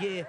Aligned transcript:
Yeah. 0.00 0.22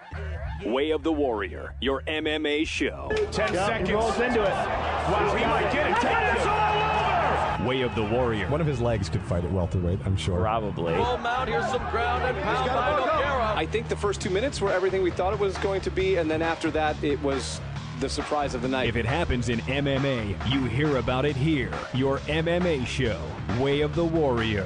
Way 0.66 0.92
of 0.92 1.04
the 1.04 1.12
Warrior, 1.12 1.76
your 1.80 2.02
MMA 2.02 2.66
show. 2.66 3.12
10 3.32 3.54
seconds. 3.54 3.92
rolls 3.92 4.20
into 4.20 4.42
it. 4.42 4.50
Wow, 4.50 5.36
he 5.38 5.46
might 5.46 5.72
get 5.72 5.92
it. 5.92 5.96
Take 6.02 6.36
this 6.36 6.46
all 6.46 7.62
over. 7.62 7.68
Way 7.68 7.82
of 7.82 7.94
the 7.94 8.04
Warrior. 8.04 8.50
One 8.50 8.62
of 8.62 8.68
his 8.68 8.82
legs 8.82 9.10
could 9.10 9.22
fight 9.22 9.44
at 9.44 9.52
welterweight, 9.52 10.00
I'm 10.06 10.18
sure. 10.18 10.40
Probably. 10.40 10.96
Full 10.96 11.18
mount. 11.18 11.50
Here's 11.50 11.66
some 11.68 11.88
ground 11.92 12.24
and 12.24 12.38
pound 12.44 12.70
by 12.70 13.00
Nogueira. 13.00 13.56
I 13.56 13.66
think 13.66 13.90
the 13.90 13.96
first 13.96 14.22
two 14.22 14.30
minutes 14.30 14.60
were 14.60 14.72
everything 14.72 15.04
we 15.04 15.12
thought 15.12 15.34
it 15.34 15.40
was 15.40 15.58
going 15.60 15.82
to 15.82 15.92
be, 15.92 16.16
and 16.16 16.32
then 16.32 16.42
after 16.42 16.72
that, 16.72 17.02
it 17.04 17.22
was 17.22 17.62
the 18.00 18.10
surprise 18.10 18.56
of 18.56 18.62
the 18.62 18.68
night. 18.68 18.88
If 18.88 18.96
it 18.96 19.06
happens 19.06 19.50
in 19.50 19.60
MMA, 19.60 20.52
you 20.52 20.64
hear 20.66 20.98
about 20.98 21.26
it 21.26 21.36
here. 21.36 21.72
Your 21.94 22.20
MMA 22.20 22.88
show, 22.88 23.22
Way 23.60 23.82
of 23.82 23.94
the 23.94 24.06
Warrior. 24.06 24.66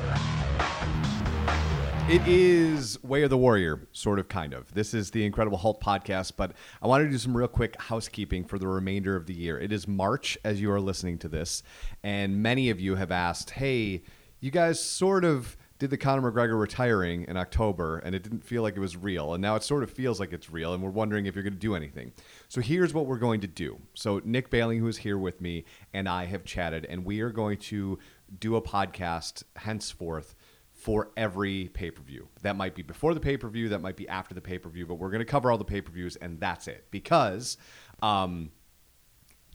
It 2.13 2.27
is 2.27 3.01
Way 3.03 3.23
of 3.23 3.31
the 3.31 3.39
Warrior, 3.39 3.87
sort 3.91 4.19
of, 4.19 4.27
kind 4.27 4.53
of. 4.53 4.71
This 4.75 4.93
is 4.93 5.09
the 5.09 5.25
Incredible 5.25 5.57
Hulk 5.57 5.81
podcast, 5.81 6.33
but 6.37 6.51
I 6.79 6.85
want 6.85 7.03
to 7.03 7.09
do 7.09 7.17
some 7.17 7.35
real 7.35 7.47
quick 7.47 7.75
housekeeping 7.81 8.43
for 8.43 8.59
the 8.59 8.67
remainder 8.67 9.15
of 9.15 9.25
the 9.25 9.33
year. 9.33 9.57
It 9.57 9.71
is 9.71 9.87
March 9.87 10.37
as 10.43 10.61
you 10.61 10.71
are 10.71 10.79
listening 10.79 11.17
to 11.17 11.27
this, 11.27 11.63
and 12.03 12.43
many 12.43 12.69
of 12.69 12.79
you 12.79 12.97
have 12.97 13.09
asked, 13.09 13.49
hey, 13.49 14.03
you 14.41 14.51
guys 14.51 14.79
sort 14.79 15.25
of 15.25 15.57
did 15.79 15.89
the 15.89 15.97
Conor 15.97 16.31
McGregor 16.31 16.59
retiring 16.59 17.25
in 17.27 17.35
October, 17.35 17.97
and 17.97 18.13
it 18.13 18.21
didn't 18.21 18.43
feel 18.43 18.61
like 18.61 18.77
it 18.77 18.79
was 18.79 18.95
real, 18.95 19.33
and 19.33 19.41
now 19.41 19.55
it 19.55 19.63
sort 19.63 19.81
of 19.81 19.89
feels 19.89 20.19
like 20.19 20.33
it's 20.33 20.51
real, 20.51 20.75
and 20.75 20.83
we're 20.83 20.91
wondering 20.91 21.25
if 21.25 21.33
you're 21.33 21.43
going 21.43 21.55
to 21.55 21.59
do 21.59 21.73
anything. 21.73 22.11
So 22.47 22.61
here's 22.61 22.93
what 22.93 23.07
we're 23.07 23.17
going 23.17 23.41
to 23.41 23.47
do. 23.47 23.79
So 23.95 24.21
Nick 24.23 24.51
Bailey, 24.51 24.77
who 24.77 24.87
is 24.87 24.97
here 24.97 25.17
with 25.17 25.41
me, 25.41 25.65
and 25.95 26.07
I 26.07 26.25
have 26.25 26.45
chatted, 26.45 26.85
and 26.85 27.05
we 27.05 27.21
are 27.21 27.31
going 27.31 27.57
to 27.57 27.97
do 28.39 28.55
a 28.55 28.61
podcast 28.61 29.41
henceforth 29.55 30.35
for 30.83 31.11
every 31.15 31.69
pay 31.69 31.89
per 31.89 32.03
view. 32.03 32.27
That 32.41 32.57
might 32.57 32.75
be 32.75 32.81
before 32.81 33.13
the 33.13 33.21
pay 33.21 33.37
per 33.37 33.47
view, 33.47 33.69
that 33.69 33.79
might 33.79 33.95
be 33.95 34.07
after 34.09 34.35
the 34.35 34.41
pay 34.41 34.57
per 34.57 34.67
view, 34.67 34.85
but 34.85 34.95
we're 34.95 35.11
going 35.11 35.19
to 35.19 35.25
cover 35.25 35.49
all 35.49 35.57
the 35.57 35.63
pay 35.63 35.79
per 35.79 35.93
views, 35.93 36.17
and 36.17 36.41
that's 36.41 36.67
it. 36.67 36.87
Because 36.91 37.55
um, 38.01 38.51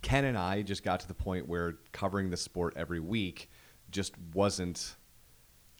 Ken 0.01 0.25
and 0.25 0.39
I 0.39 0.62
just 0.62 0.83
got 0.83 1.01
to 1.01 1.09
the 1.09 1.12
point 1.15 1.47
where 1.47 1.75
covering 1.93 2.31
the 2.31 2.39
sport 2.39 2.73
every 2.77 2.99
week 2.99 3.51
just 3.91 4.15
wasn't. 4.33 4.97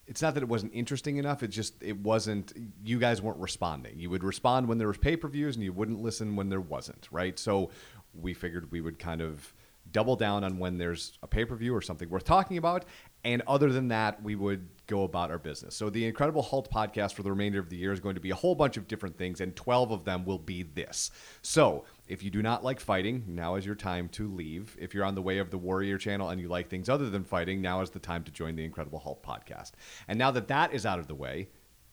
It's 0.07 0.21
not 0.21 0.35
that 0.35 0.43
it 0.43 0.49
wasn't 0.51 0.75
interesting 0.75 1.17
enough. 1.17 1.43
It 1.43 1.49
just 1.49 1.83
it 1.83 1.97
wasn't. 1.97 2.53
You 2.85 2.99
guys 2.99 3.23
weren't 3.23 3.39
responding. 3.39 3.99
You 3.99 4.11
would 4.11 4.25
respond 4.25 4.69
when 4.69 4.77
there 4.77 4.89
was 4.89 4.99
pay 4.99 5.17
per 5.17 5.29
views, 5.29 5.57
and 5.57 5.65
you 5.65 5.73
wouldn't 5.73 6.03
listen 6.03 6.37
when 6.37 6.51
there 6.51 6.61
wasn't. 6.61 7.09
Right. 7.11 7.39
So 7.39 7.71
we 8.13 8.35
figured 8.35 8.71
we 8.71 8.83
would 8.83 8.99
kind 8.99 9.23
of 9.23 9.55
double 9.93 10.17
down 10.17 10.45
on 10.45 10.59
when 10.59 10.79
there's 10.79 11.19
a 11.23 11.27
pay 11.27 11.45
per 11.45 11.57
view 11.57 11.75
or 11.75 11.81
something 11.81 12.09
worth 12.11 12.25
talking 12.25 12.59
about. 12.59 12.85
And 13.25 13.43
other 13.47 13.73
than 13.73 13.89
that, 13.89 14.23
we 14.23 14.37
would 14.37 14.69
go 14.87 15.03
about 15.03 15.31
our 15.31 15.39
business. 15.39 15.75
So, 15.77 15.91
the 15.91 16.07
Incredible 16.07 16.43
Hulk 16.43 16.71
podcast 16.71 17.15
for 17.15 17.23
the 17.23 17.31
remainder 17.31 17.59
of 17.59 17.69
the 17.69 17.77
year 17.77 17.93
is 17.93 18.01
going 18.01 18.15
to 18.15 18.21
be 18.21 18.31
a 18.31 18.35
whole 18.35 18.55
bunch 18.55 18.77
of 18.77 18.89
different 18.89 19.19
things, 19.19 19.41
and 19.41 19.55
12 19.55 19.91
of 19.91 20.05
them 20.05 20.25
will 20.25 20.39
be 20.39 20.63
this. 20.63 21.11
So, 21.43 21.85
if 22.09 22.23
you 22.23 22.31
do 22.31 22.43
not 22.43 22.65
like 22.65 22.81
fighting, 22.81 23.25
now 23.27 23.57
is 23.57 23.67
your 23.67 23.75
time 23.75 24.09
to 24.11 24.33
leave. 24.33 24.77
If 24.81 24.95
you're 24.95 25.05
on 25.05 25.15
the 25.15 25.23
way 25.23 25.39
of 25.39 25.51
the 25.51 25.59
Warrior 25.59 25.99
channel 25.99 26.31
and 26.31 26.41
you 26.41 26.49
like 26.49 26.69
things 26.69 26.89
other 26.89 27.11
than 27.11 27.23
fighting, 27.25 27.61
now 27.61 27.81
is 27.83 27.91
the 27.91 27.99
time 27.99 28.25
to 28.25 28.33
join 28.33 28.57
the 28.57 28.65
Incredible 28.65 28.99
Hulk 28.99 29.25
podcast. 29.25 29.73
And 30.09 30.19
now 30.19 30.31
that 30.31 30.49
that 30.49 30.73
is 30.73 30.87
out 30.87 30.99
of 30.99 31.07
the 31.07 31.15
way, 31.15 31.49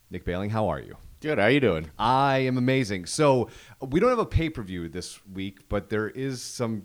Nick 0.09 0.23
Baling, 0.23 0.51
how 0.51 0.67
are 0.69 0.79
you? 0.79 0.95
Good. 1.19 1.39
How 1.39 1.45
are 1.45 1.51
you 1.51 1.59
doing? 1.59 1.89
I 1.97 2.39
am 2.39 2.57
amazing. 2.57 3.07
So, 3.07 3.49
we 3.81 3.99
don't 3.99 4.09
have 4.09 4.19
a 4.19 4.25
pay 4.25 4.49
per 4.49 4.61
view 4.61 4.87
this 4.87 5.19
week, 5.25 5.67
but 5.67 5.89
there 5.89 6.09
is 6.09 6.41
some 6.41 6.83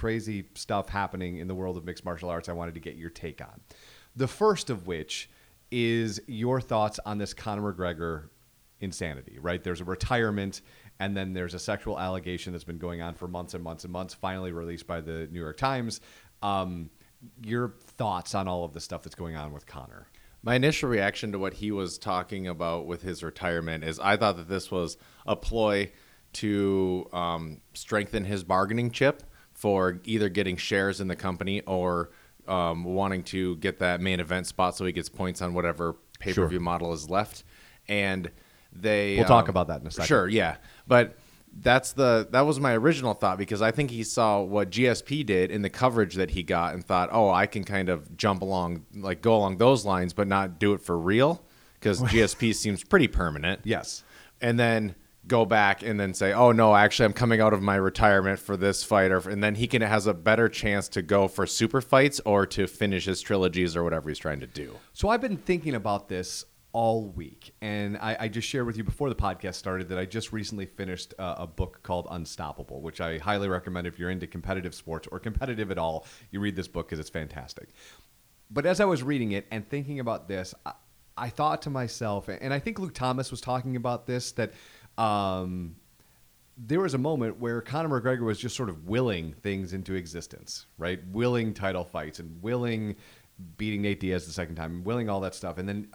crazy 0.00 0.46
stuff 0.54 0.88
happening 0.88 1.36
in 1.36 1.46
the 1.46 1.54
world 1.54 1.76
of 1.76 1.84
mixed 1.84 2.06
martial 2.06 2.30
arts 2.30 2.48
I 2.48 2.54
wanted 2.54 2.72
to 2.72 2.80
get 2.80 2.96
your 2.96 3.10
take 3.10 3.42
on. 3.42 3.60
The 4.16 4.26
first 4.26 4.70
of 4.70 4.86
which 4.86 5.28
is 5.70 6.22
your 6.26 6.58
thoughts 6.58 6.98
on 7.04 7.18
this 7.18 7.34
Conor 7.34 7.74
McGregor 7.74 8.30
insanity, 8.80 9.38
right? 9.38 9.62
There's 9.62 9.82
a 9.82 9.84
retirement, 9.84 10.62
and 11.00 11.14
then 11.14 11.34
there's 11.34 11.52
a 11.52 11.58
sexual 11.58 12.00
allegation 12.00 12.54
that's 12.54 12.64
been 12.64 12.78
going 12.78 13.02
on 13.02 13.12
for 13.12 13.28
months 13.28 13.52
and 13.52 13.62
months 13.62 13.84
and 13.84 13.92
months, 13.92 14.14
finally 14.14 14.52
released 14.52 14.86
by 14.86 15.02
the 15.02 15.28
New 15.30 15.38
York 15.38 15.58
Times. 15.58 16.00
Um, 16.40 16.88
your 17.44 17.74
thoughts 17.78 18.34
on 18.34 18.48
all 18.48 18.64
of 18.64 18.72
the 18.72 18.80
stuff 18.80 19.02
that's 19.02 19.14
going 19.14 19.36
on 19.36 19.52
with 19.52 19.66
Conor? 19.66 20.06
My 20.42 20.54
initial 20.54 20.88
reaction 20.88 21.30
to 21.32 21.38
what 21.38 21.52
he 21.52 21.72
was 21.72 21.98
talking 21.98 22.48
about 22.48 22.86
with 22.86 23.02
his 23.02 23.22
retirement 23.22 23.84
is 23.84 24.00
I 24.00 24.16
thought 24.16 24.38
that 24.38 24.48
this 24.48 24.70
was 24.70 24.96
a 25.26 25.36
ploy 25.36 25.92
to 26.32 27.06
um, 27.12 27.60
strengthen 27.74 28.24
his 28.24 28.42
bargaining 28.44 28.90
chip 28.90 29.24
for 29.60 30.00
either 30.04 30.30
getting 30.30 30.56
shares 30.56 31.02
in 31.02 31.08
the 31.08 31.16
company 31.16 31.60
or 31.66 32.10
um, 32.48 32.82
wanting 32.82 33.22
to 33.22 33.56
get 33.56 33.78
that 33.80 34.00
main 34.00 34.18
event 34.18 34.46
spot 34.46 34.74
so 34.74 34.86
he 34.86 34.92
gets 34.92 35.10
points 35.10 35.42
on 35.42 35.52
whatever 35.52 35.96
pay 36.18 36.32
per 36.32 36.46
view 36.46 36.56
sure. 36.56 36.60
model 36.64 36.94
is 36.94 37.10
left. 37.10 37.44
And 37.86 38.30
they 38.72 39.16
we'll 39.16 39.24
um, 39.24 39.28
talk 39.28 39.48
about 39.48 39.68
that 39.68 39.82
in 39.82 39.86
a 39.86 39.90
second. 39.90 40.06
Sure, 40.06 40.28
yeah, 40.28 40.56
but 40.86 41.18
that's 41.52 41.92
the 41.92 42.26
that 42.30 42.42
was 42.42 42.58
my 42.58 42.74
original 42.74 43.12
thought 43.12 43.36
because 43.36 43.60
I 43.60 43.70
think 43.70 43.90
he 43.90 44.02
saw 44.02 44.40
what 44.40 44.70
GSP 44.70 45.26
did 45.26 45.50
in 45.50 45.60
the 45.60 45.70
coverage 45.70 46.14
that 46.14 46.30
he 46.30 46.42
got 46.42 46.74
and 46.74 46.84
thought, 46.84 47.10
oh, 47.12 47.28
I 47.28 47.46
can 47.46 47.64
kind 47.64 47.90
of 47.90 48.16
jump 48.16 48.40
along, 48.40 48.86
like 48.94 49.20
go 49.20 49.34
along 49.34 49.58
those 49.58 49.84
lines, 49.84 50.14
but 50.14 50.26
not 50.26 50.58
do 50.58 50.72
it 50.72 50.80
for 50.80 50.96
real 50.96 51.44
because 51.74 52.00
GSP 52.00 52.54
seems 52.54 52.82
pretty 52.82 53.08
permanent. 53.08 53.60
Yes, 53.64 54.04
and 54.40 54.58
then 54.58 54.94
go 55.30 55.46
back 55.46 55.82
and 55.82 55.98
then 55.98 56.12
say, 56.12 56.34
"Oh 56.34 56.52
no, 56.52 56.76
actually, 56.76 57.06
I'm 57.06 57.14
coming 57.14 57.40
out 57.40 57.54
of 57.54 57.62
my 57.62 57.76
retirement 57.76 58.38
for 58.38 58.56
this 58.56 58.84
fight," 58.84 59.10
or 59.10 59.26
and 59.30 59.42
then 59.42 59.54
he 59.54 59.66
can 59.66 59.80
has 59.80 60.06
a 60.06 60.12
better 60.12 60.48
chance 60.48 60.88
to 60.90 61.00
go 61.00 61.28
for 61.28 61.46
super 61.46 61.80
fights 61.80 62.20
or 62.26 62.44
to 62.46 62.66
finish 62.66 63.06
his 63.06 63.22
trilogies 63.22 63.76
or 63.76 63.82
whatever 63.84 64.10
he's 64.10 64.18
trying 64.18 64.40
to 64.40 64.46
do. 64.46 64.76
So 64.92 65.08
I've 65.08 65.22
been 65.22 65.38
thinking 65.38 65.74
about 65.74 66.08
this 66.08 66.44
all 66.72 67.08
week, 67.08 67.54
and 67.62 67.96
I, 67.96 68.16
I 68.20 68.28
just 68.28 68.48
shared 68.48 68.66
with 68.66 68.76
you 68.76 68.84
before 68.84 69.08
the 69.08 69.14
podcast 69.14 69.54
started 69.54 69.88
that 69.88 69.98
I 69.98 70.04
just 70.04 70.32
recently 70.32 70.66
finished 70.66 71.14
uh, 71.18 71.36
a 71.38 71.46
book 71.46 71.80
called 71.82 72.06
Unstoppable, 72.10 72.82
which 72.82 73.00
I 73.00 73.18
highly 73.18 73.48
recommend 73.48 73.86
if 73.86 73.98
you're 73.98 74.10
into 74.10 74.26
competitive 74.26 74.74
sports 74.74 75.08
or 75.10 75.18
competitive 75.18 75.70
at 75.70 75.78
all. 75.78 76.06
You 76.30 76.40
read 76.40 76.56
this 76.56 76.68
book 76.68 76.86
because 76.86 76.98
it's 76.98 77.10
fantastic. 77.10 77.70
But 78.50 78.66
as 78.66 78.80
I 78.80 78.84
was 78.84 79.02
reading 79.02 79.32
it 79.32 79.46
and 79.50 79.68
thinking 79.68 80.00
about 80.00 80.28
this, 80.28 80.54
I, 80.66 80.72
I 81.16 81.28
thought 81.28 81.62
to 81.62 81.70
myself, 81.70 82.28
and 82.28 82.52
I 82.52 82.58
think 82.58 82.78
Luke 82.78 82.94
Thomas 82.94 83.30
was 83.30 83.40
talking 83.40 83.76
about 83.76 84.06
this 84.06 84.32
that 84.32 84.52
um, 84.98 85.76
there 86.56 86.80
was 86.80 86.94
a 86.94 86.98
moment 86.98 87.38
where 87.38 87.60
Conor 87.60 88.00
McGregor 88.00 88.22
was 88.22 88.38
just 88.38 88.56
sort 88.56 88.68
of 88.68 88.86
willing 88.86 89.32
things 89.42 89.72
into 89.72 89.94
existence, 89.94 90.66
right? 90.78 91.00
Willing 91.08 91.54
title 91.54 91.84
fights 91.84 92.18
and 92.18 92.42
willing 92.42 92.96
beating 93.56 93.82
Nate 93.82 94.00
Diaz 94.00 94.26
the 94.26 94.32
second 94.32 94.56
time, 94.56 94.84
willing 94.84 95.08
all 95.08 95.20
that 95.20 95.34
stuff, 95.34 95.58
and 95.58 95.68
then 95.68 95.88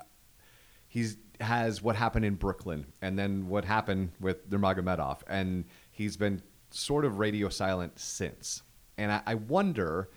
he's 0.87 1.17
has 1.41 1.81
what 1.81 1.95
happened 1.95 2.25
in 2.25 2.35
Brooklyn, 2.35 2.85
and 3.01 3.19
then 3.19 3.47
what 3.47 3.65
happened 3.65 4.11
with 4.19 4.49
Nurmagomedov, 4.49 5.19
and 5.27 5.65
he's 5.91 6.17
been 6.17 6.41
sort 6.71 7.05
of 7.05 7.19
radio 7.19 7.49
silent 7.49 7.99
since. 7.99 8.63
And 8.97 9.11
I, 9.11 9.21
I 9.25 9.35
wonder 9.35 10.09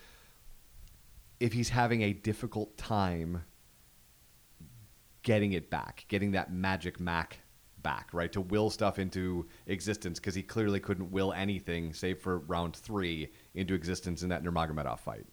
if 1.41 1.53
he's 1.53 1.69
having 1.69 2.03
a 2.03 2.13
difficult 2.13 2.77
time 2.79 3.45
getting 5.23 5.53
it 5.53 5.71
back, 5.71 6.05
getting 6.09 6.33
that 6.33 6.53
magic 6.53 7.01
Mac 7.01 7.41
back, 7.83 8.09
right? 8.13 8.33
To 8.33 8.41
will 8.41 8.71
stuff 8.71 8.99
into 8.99 9.47
existence 9.67 10.19
because 10.19 10.35
he 10.35 10.43
clearly 10.43 10.81
couldn't 10.81 11.11
will 11.11 11.33
anything, 11.33 11.93
save 11.93 12.19
for 12.19 12.39
round 12.39 12.77
three, 12.77 13.31
into 13.55 13.75
existence 13.75 14.23
in 14.23 14.29
that 14.31 14.43
Nurmagomedov 14.43 15.01
fight. 15.01 15.27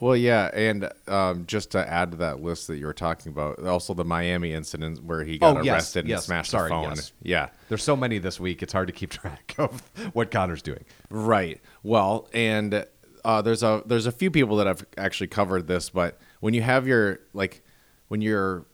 Well, 0.00 0.16
yeah, 0.16 0.50
and 0.52 0.90
um, 1.06 1.46
just 1.46 1.70
to 1.72 1.88
add 1.88 2.10
to 2.10 2.16
that 2.18 2.42
list 2.42 2.66
that 2.66 2.76
you 2.76 2.86
were 2.86 2.92
talking 2.92 3.30
about, 3.30 3.64
also 3.64 3.94
the 3.94 4.04
Miami 4.04 4.52
incident 4.52 5.04
where 5.04 5.22
he 5.22 5.38
got 5.38 5.56
oh, 5.56 5.62
yes, 5.62 5.74
arrested 5.74 6.08
yes, 6.08 6.18
and 6.18 6.24
smashed 6.24 6.50
sorry, 6.50 6.68
the 6.68 6.74
phone. 6.74 6.94
Yes. 6.96 7.12
Yeah, 7.22 7.48
there's 7.68 7.84
so 7.84 7.96
many 7.96 8.18
this 8.18 8.40
week; 8.40 8.62
it's 8.62 8.72
hard 8.72 8.88
to 8.88 8.92
keep 8.92 9.10
track 9.10 9.54
of 9.58 9.80
what 10.12 10.30
Conor's 10.30 10.62
doing. 10.62 10.84
Right. 11.08 11.60
Well, 11.82 12.28
and 12.34 12.84
uh, 13.24 13.42
there's 13.42 13.62
a 13.62 13.82
there's 13.86 14.06
a 14.06 14.12
few 14.12 14.30
people 14.30 14.56
that 14.56 14.66
have 14.66 14.84
actually 14.98 15.28
covered 15.28 15.68
this, 15.68 15.90
but 15.90 16.18
when 16.40 16.52
you 16.52 16.62
have 16.62 16.86
your 16.86 17.20
like 17.32 17.62
when 18.08 18.20
you're 18.20 18.66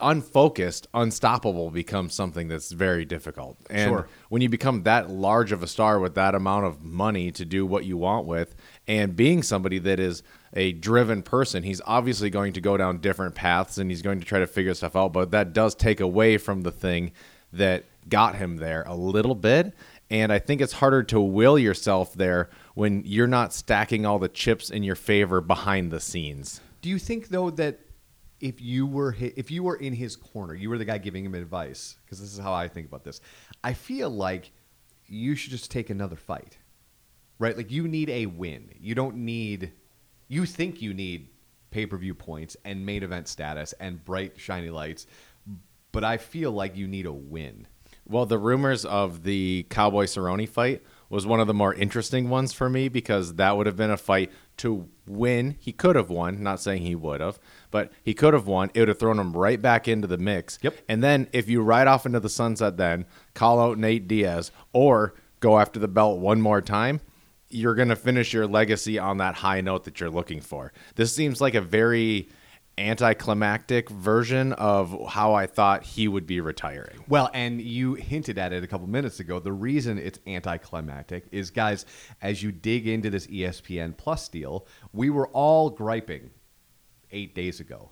unfocused, 0.00 0.88
unstoppable 0.94 1.70
becomes 1.70 2.14
something 2.14 2.48
that's 2.48 2.72
very 2.72 3.04
difficult. 3.04 3.58
And 3.68 3.90
sure. 3.90 4.08
when 4.28 4.42
you 4.42 4.48
become 4.48 4.84
that 4.84 5.10
large 5.10 5.52
of 5.52 5.62
a 5.62 5.66
star 5.66 5.98
with 6.00 6.14
that 6.14 6.34
amount 6.34 6.66
of 6.66 6.82
money 6.82 7.30
to 7.32 7.44
do 7.44 7.66
what 7.66 7.84
you 7.84 7.96
want 7.96 8.26
with, 8.26 8.54
and 8.88 9.14
being 9.14 9.42
somebody 9.42 9.78
that 9.80 10.00
is 10.00 10.22
a 10.54 10.72
driven 10.72 11.22
person, 11.22 11.62
he's 11.62 11.80
obviously 11.86 12.30
going 12.30 12.52
to 12.54 12.60
go 12.60 12.76
down 12.76 12.98
different 12.98 13.34
paths 13.34 13.78
and 13.78 13.90
he's 13.90 14.02
going 14.02 14.18
to 14.20 14.26
try 14.26 14.38
to 14.38 14.46
figure 14.46 14.74
stuff 14.74 14.96
out. 14.96 15.12
But 15.12 15.30
that 15.32 15.52
does 15.52 15.74
take 15.74 16.00
away 16.00 16.38
from 16.38 16.62
the 16.62 16.72
thing 16.72 17.12
that 17.52 17.84
got 18.08 18.36
him 18.36 18.56
there 18.56 18.84
a 18.86 18.94
little 18.94 19.34
bit. 19.34 19.74
And 20.10 20.32
I 20.32 20.38
think 20.38 20.60
it's 20.60 20.74
harder 20.74 21.02
to 21.04 21.20
will 21.20 21.58
yourself 21.58 22.14
there 22.14 22.50
when 22.74 23.02
you're 23.04 23.26
not 23.26 23.52
stacking 23.52 24.04
all 24.04 24.18
the 24.18 24.28
chips 24.28 24.68
in 24.68 24.82
your 24.82 24.94
favor 24.94 25.40
behind 25.40 25.90
the 25.90 26.00
scenes. 26.00 26.60
Do 26.82 26.90
you 26.90 26.98
think 26.98 27.28
though 27.28 27.50
that 27.50 27.78
if 28.42 28.60
you 28.60 28.86
were 28.86 29.16
if 29.18 29.50
you 29.50 29.62
were 29.62 29.76
in 29.76 29.94
his 29.94 30.16
corner, 30.16 30.52
you 30.52 30.68
were 30.68 30.76
the 30.76 30.84
guy 30.84 30.98
giving 30.98 31.24
him 31.24 31.34
advice 31.34 31.96
because 32.04 32.20
this 32.20 32.32
is 32.32 32.38
how 32.38 32.52
I 32.52 32.68
think 32.68 32.88
about 32.88 33.04
this. 33.04 33.20
I 33.64 33.72
feel 33.72 34.10
like 34.10 34.50
you 35.06 35.34
should 35.36 35.52
just 35.52 35.70
take 35.70 35.88
another 35.88 36.16
fight. 36.16 36.58
Right? 37.38 37.56
Like 37.56 37.70
you 37.70 37.88
need 37.88 38.10
a 38.10 38.26
win. 38.26 38.70
You 38.78 38.94
don't 38.94 39.16
need 39.16 39.72
you 40.28 40.44
think 40.44 40.82
you 40.82 40.92
need 40.92 41.28
pay-per-view 41.70 42.14
points 42.14 42.56
and 42.64 42.84
main 42.84 43.02
event 43.02 43.28
status 43.28 43.72
and 43.80 44.04
bright 44.04 44.38
shiny 44.38 44.70
lights, 44.70 45.06
but 45.92 46.04
I 46.04 46.18
feel 46.18 46.50
like 46.50 46.76
you 46.76 46.86
need 46.86 47.06
a 47.06 47.12
win. 47.12 47.66
Well, 48.06 48.26
the 48.26 48.38
rumors 48.38 48.84
of 48.84 49.22
the 49.22 49.66
Cowboy 49.70 50.04
Cerrone 50.04 50.48
fight 50.48 50.82
was 51.12 51.26
one 51.26 51.40
of 51.40 51.46
the 51.46 51.52
more 51.52 51.74
interesting 51.74 52.30
ones 52.30 52.54
for 52.54 52.70
me 52.70 52.88
because 52.88 53.34
that 53.34 53.54
would 53.54 53.66
have 53.66 53.76
been 53.76 53.90
a 53.90 53.98
fight 53.98 54.32
to 54.56 54.88
win. 55.06 55.56
He 55.60 55.70
could 55.70 55.94
have 55.94 56.08
won, 56.08 56.42
not 56.42 56.58
saying 56.58 56.82
he 56.82 56.94
would 56.94 57.20
have, 57.20 57.38
but 57.70 57.92
he 58.02 58.14
could 58.14 58.32
have 58.32 58.46
won. 58.46 58.70
It 58.72 58.80
would 58.80 58.88
have 58.88 58.98
thrown 58.98 59.18
him 59.18 59.34
right 59.34 59.60
back 59.60 59.86
into 59.86 60.08
the 60.08 60.16
mix. 60.16 60.58
Yep. 60.62 60.78
And 60.88 61.04
then 61.04 61.28
if 61.32 61.50
you 61.50 61.60
ride 61.60 61.86
off 61.86 62.06
into 62.06 62.18
the 62.18 62.30
sunset, 62.30 62.78
then 62.78 63.04
call 63.34 63.60
out 63.60 63.76
Nate 63.76 64.08
Diaz 64.08 64.52
or 64.72 65.12
go 65.40 65.58
after 65.58 65.78
the 65.78 65.86
belt 65.86 66.18
one 66.18 66.40
more 66.40 66.62
time, 66.62 67.02
you're 67.50 67.74
going 67.74 67.90
to 67.90 67.96
finish 67.96 68.32
your 68.32 68.46
legacy 68.46 68.98
on 68.98 69.18
that 69.18 69.34
high 69.34 69.60
note 69.60 69.84
that 69.84 70.00
you're 70.00 70.08
looking 70.08 70.40
for. 70.40 70.72
This 70.94 71.14
seems 71.14 71.42
like 71.42 71.54
a 71.54 71.60
very 71.60 72.30
anticlimactic 72.78 73.90
version 73.90 74.52
of 74.54 75.08
how 75.08 75.34
I 75.34 75.46
thought 75.46 75.82
he 75.82 76.08
would 76.08 76.26
be 76.26 76.40
retiring. 76.40 77.04
Well, 77.08 77.30
and 77.34 77.60
you 77.60 77.94
hinted 77.94 78.38
at 78.38 78.52
it 78.52 78.64
a 78.64 78.66
couple 78.66 78.86
minutes 78.86 79.20
ago. 79.20 79.38
The 79.38 79.52
reason 79.52 79.98
it's 79.98 80.18
anticlimactic 80.26 81.26
is, 81.32 81.50
guys, 81.50 81.84
as 82.20 82.42
you 82.42 82.50
dig 82.52 82.86
into 82.88 83.10
this 83.10 83.26
ESPN 83.26 83.96
Plus 83.96 84.28
deal, 84.28 84.66
we 84.92 85.10
were 85.10 85.28
all 85.28 85.70
griping 85.70 86.30
eight 87.10 87.34
days 87.34 87.60
ago. 87.60 87.90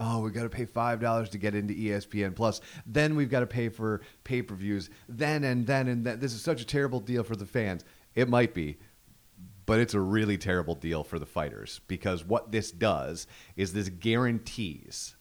Oh, 0.00 0.20
we 0.20 0.30
got 0.30 0.42
to 0.42 0.48
pay 0.48 0.64
five 0.64 1.00
dollars 1.00 1.28
to 1.30 1.38
get 1.38 1.54
into 1.54 1.74
ESPN 1.74 2.34
Plus. 2.34 2.60
Then 2.86 3.14
we've 3.14 3.30
got 3.30 3.40
to 3.40 3.46
pay 3.46 3.68
for 3.68 4.00
pay 4.24 4.42
per 4.42 4.54
views. 4.54 4.90
Then 5.08 5.44
and 5.44 5.66
then 5.66 5.86
and 5.86 6.04
then. 6.04 6.18
This 6.18 6.32
is 6.32 6.42
such 6.42 6.60
a 6.60 6.66
terrible 6.66 6.98
deal 6.98 7.22
for 7.22 7.36
the 7.36 7.46
fans. 7.46 7.84
It 8.14 8.28
might 8.28 8.52
be, 8.52 8.78
but 9.72 9.80
it's 9.80 9.94
a 9.94 10.00
really 10.00 10.36
terrible 10.36 10.74
deal 10.74 11.02
for 11.02 11.18
the 11.18 11.24
fighters 11.24 11.80
because 11.88 12.26
what 12.26 12.52
this 12.52 12.70
does 12.70 13.26
is 13.56 13.72
this 13.72 13.88
guarantees 13.88 15.16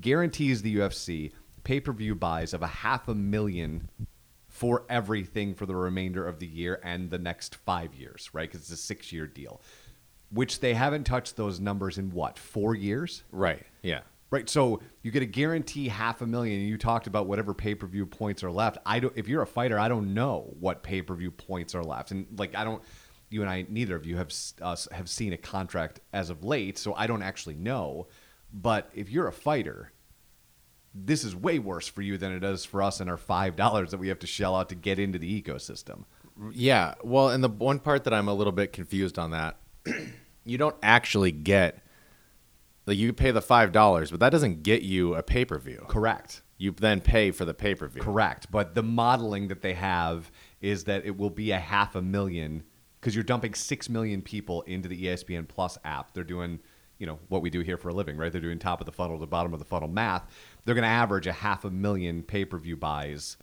guarantees 0.00 0.62
the 0.62 0.76
UFC 0.76 1.32
pay 1.64 1.80
per 1.80 1.92
view 1.92 2.14
buys 2.14 2.54
of 2.54 2.62
a 2.62 2.68
half 2.68 3.08
a 3.08 3.16
million 3.16 3.88
for 4.46 4.84
everything 4.88 5.56
for 5.56 5.66
the 5.66 5.74
remainder 5.74 6.24
of 6.24 6.38
the 6.38 6.46
year 6.46 6.78
and 6.84 7.10
the 7.10 7.18
next 7.18 7.56
five 7.56 7.92
years, 7.96 8.30
right? 8.32 8.48
Because 8.48 8.60
it's 8.60 8.70
a 8.70 8.76
six 8.76 9.12
year 9.12 9.26
deal, 9.26 9.60
which 10.30 10.60
they 10.60 10.72
haven't 10.72 11.02
touched 11.02 11.36
those 11.36 11.58
numbers 11.58 11.98
in 11.98 12.10
what, 12.10 12.38
four 12.38 12.76
years? 12.76 13.24
Right. 13.32 13.66
Yeah. 13.82 14.02
Right. 14.30 14.48
So 14.48 14.82
you 15.02 15.10
get 15.10 15.22
a 15.22 15.26
guarantee 15.26 15.88
half 15.88 16.20
a 16.20 16.26
million. 16.26 16.60
And 16.60 16.68
you 16.68 16.78
talked 16.78 17.06
about 17.06 17.26
whatever 17.26 17.54
pay 17.54 17.74
per 17.74 17.88
view 17.88 18.06
points 18.06 18.44
are 18.44 18.50
left. 18.50 18.78
I 18.86 19.00
don't. 19.00 19.12
If 19.16 19.28
you're 19.28 19.42
a 19.42 19.46
fighter, 19.46 19.78
I 19.78 19.88
don't 19.88 20.14
know 20.14 20.54
what 20.58 20.82
pay 20.82 21.02
per 21.02 21.14
view 21.14 21.30
points 21.30 21.74
are 21.74 21.82
left, 21.82 22.12
and 22.12 22.26
like 22.38 22.56
I 22.56 22.62
don't. 22.64 22.82
You 23.34 23.40
and 23.40 23.50
I, 23.50 23.66
neither 23.68 23.96
of 23.96 24.06
you 24.06 24.16
have 24.16 24.32
uh, 24.62 24.76
have 24.92 25.08
seen 25.08 25.32
a 25.32 25.36
contract 25.36 25.98
as 26.12 26.30
of 26.30 26.44
late, 26.44 26.78
so 26.78 26.94
I 26.94 27.08
don't 27.08 27.22
actually 27.22 27.56
know. 27.56 28.06
But 28.52 28.90
if 28.94 29.10
you're 29.10 29.26
a 29.26 29.32
fighter, 29.32 29.92
this 30.94 31.24
is 31.24 31.34
way 31.34 31.58
worse 31.58 31.88
for 31.88 32.00
you 32.00 32.16
than 32.16 32.30
it 32.30 32.44
is 32.44 32.64
for 32.64 32.80
us 32.80 33.00
and 33.00 33.10
our 33.10 33.16
five 33.16 33.56
dollars 33.56 33.90
that 33.90 33.98
we 33.98 34.06
have 34.06 34.20
to 34.20 34.28
shell 34.28 34.54
out 34.54 34.68
to 34.68 34.76
get 34.76 35.00
into 35.00 35.18
the 35.18 35.42
ecosystem. 35.42 36.04
Yeah. 36.52 36.94
Well, 37.02 37.30
and 37.30 37.42
the 37.42 37.48
one 37.48 37.80
part 37.80 38.04
that 38.04 38.14
I'm 38.14 38.28
a 38.28 38.34
little 38.34 38.52
bit 38.52 38.72
confused 38.72 39.18
on 39.18 39.32
that, 39.32 39.56
you 40.44 40.56
don't 40.56 40.76
actually 40.80 41.32
get 41.32 41.84
like 42.86 42.96
you 42.96 43.12
pay 43.12 43.32
the 43.32 43.42
five 43.42 43.72
dollars, 43.72 44.12
but 44.12 44.20
that 44.20 44.30
doesn't 44.30 44.62
get 44.62 44.82
you 44.82 45.16
a 45.16 45.24
pay 45.24 45.44
per 45.44 45.58
view. 45.58 45.84
Correct. 45.88 46.42
You 46.56 46.70
then 46.70 47.00
pay 47.00 47.32
for 47.32 47.44
the 47.44 47.54
pay 47.54 47.74
per 47.74 47.88
view. 47.88 48.00
Correct. 48.00 48.48
But 48.50 48.76
the 48.76 48.82
modeling 48.84 49.48
that 49.48 49.62
they 49.62 49.74
have 49.74 50.30
is 50.60 50.84
that 50.84 51.04
it 51.04 51.18
will 51.18 51.30
be 51.30 51.50
a 51.50 51.58
half 51.58 51.96
a 51.96 52.02
million 52.02 52.62
because 53.04 53.14
you're 53.14 53.22
dumping 53.22 53.52
six 53.52 53.90
million 53.90 54.22
people 54.22 54.62
into 54.62 54.88
the 54.88 55.04
ESPN 55.04 55.46
Plus 55.46 55.76
app. 55.84 56.14
They're 56.14 56.24
doing, 56.24 56.58
you 56.96 57.06
know, 57.06 57.18
what 57.28 57.42
we 57.42 57.50
do 57.50 57.60
here 57.60 57.76
for 57.76 57.90
a 57.90 57.92
living, 57.92 58.16
right? 58.16 58.32
They're 58.32 58.40
doing 58.40 58.58
top 58.58 58.80
of 58.80 58.86
the 58.86 58.92
funnel 58.92 59.18
to 59.18 59.26
bottom 59.26 59.52
of 59.52 59.58
the 59.58 59.66
funnel 59.66 59.90
math. 59.90 60.24
They're 60.64 60.74
going 60.74 60.84
to 60.84 60.88
average 60.88 61.26
a 61.26 61.32
half 61.34 61.66
a 61.66 61.70
million 61.70 62.22
pay 62.22 62.46
per 62.46 62.56
view 62.56 62.78
buys 62.78 63.36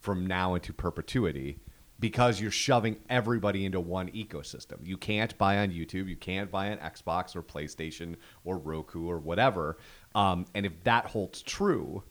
from 0.00 0.26
now 0.26 0.54
into 0.54 0.72
perpetuity 0.72 1.58
because 2.00 2.40
you're 2.40 2.50
shoving 2.50 2.96
everybody 3.10 3.66
into 3.66 3.78
one 3.78 4.08
ecosystem. 4.08 4.78
You 4.82 4.96
can't 4.96 5.36
buy 5.36 5.58
on 5.58 5.68
YouTube, 5.68 6.08
you 6.08 6.16
can't 6.16 6.50
buy 6.50 6.70
on 6.70 6.78
Xbox 6.78 7.36
or 7.36 7.42
PlayStation 7.42 8.16
or 8.42 8.56
Roku 8.56 9.06
or 9.06 9.18
whatever. 9.18 9.76
Um, 10.14 10.46
and 10.54 10.64
if 10.64 10.82
that 10.84 11.04
holds 11.04 11.42
true, 11.42 12.04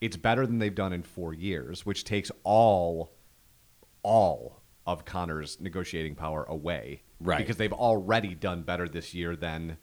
it's 0.00 0.16
better 0.16 0.46
than 0.46 0.58
they've 0.58 0.74
done 0.74 0.94
in 0.94 1.02
four 1.02 1.34
years, 1.34 1.84
which 1.84 2.04
takes 2.04 2.30
all 2.44 3.12
all 4.02 4.59
of 4.90 5.04
Conor's 5.04 5.60
negotiating 5.60 6.16
power 6.16 6.44
away. 6.44 7.02
Right. 7.20 7.38
Because 7.38 7.56
they've 7.56 7.72
already 7.72 8.34
done 8.34 8.62
better 8.62 8.88
this 8.88 9.14
year 9.14 9.36
than 9.36 9.78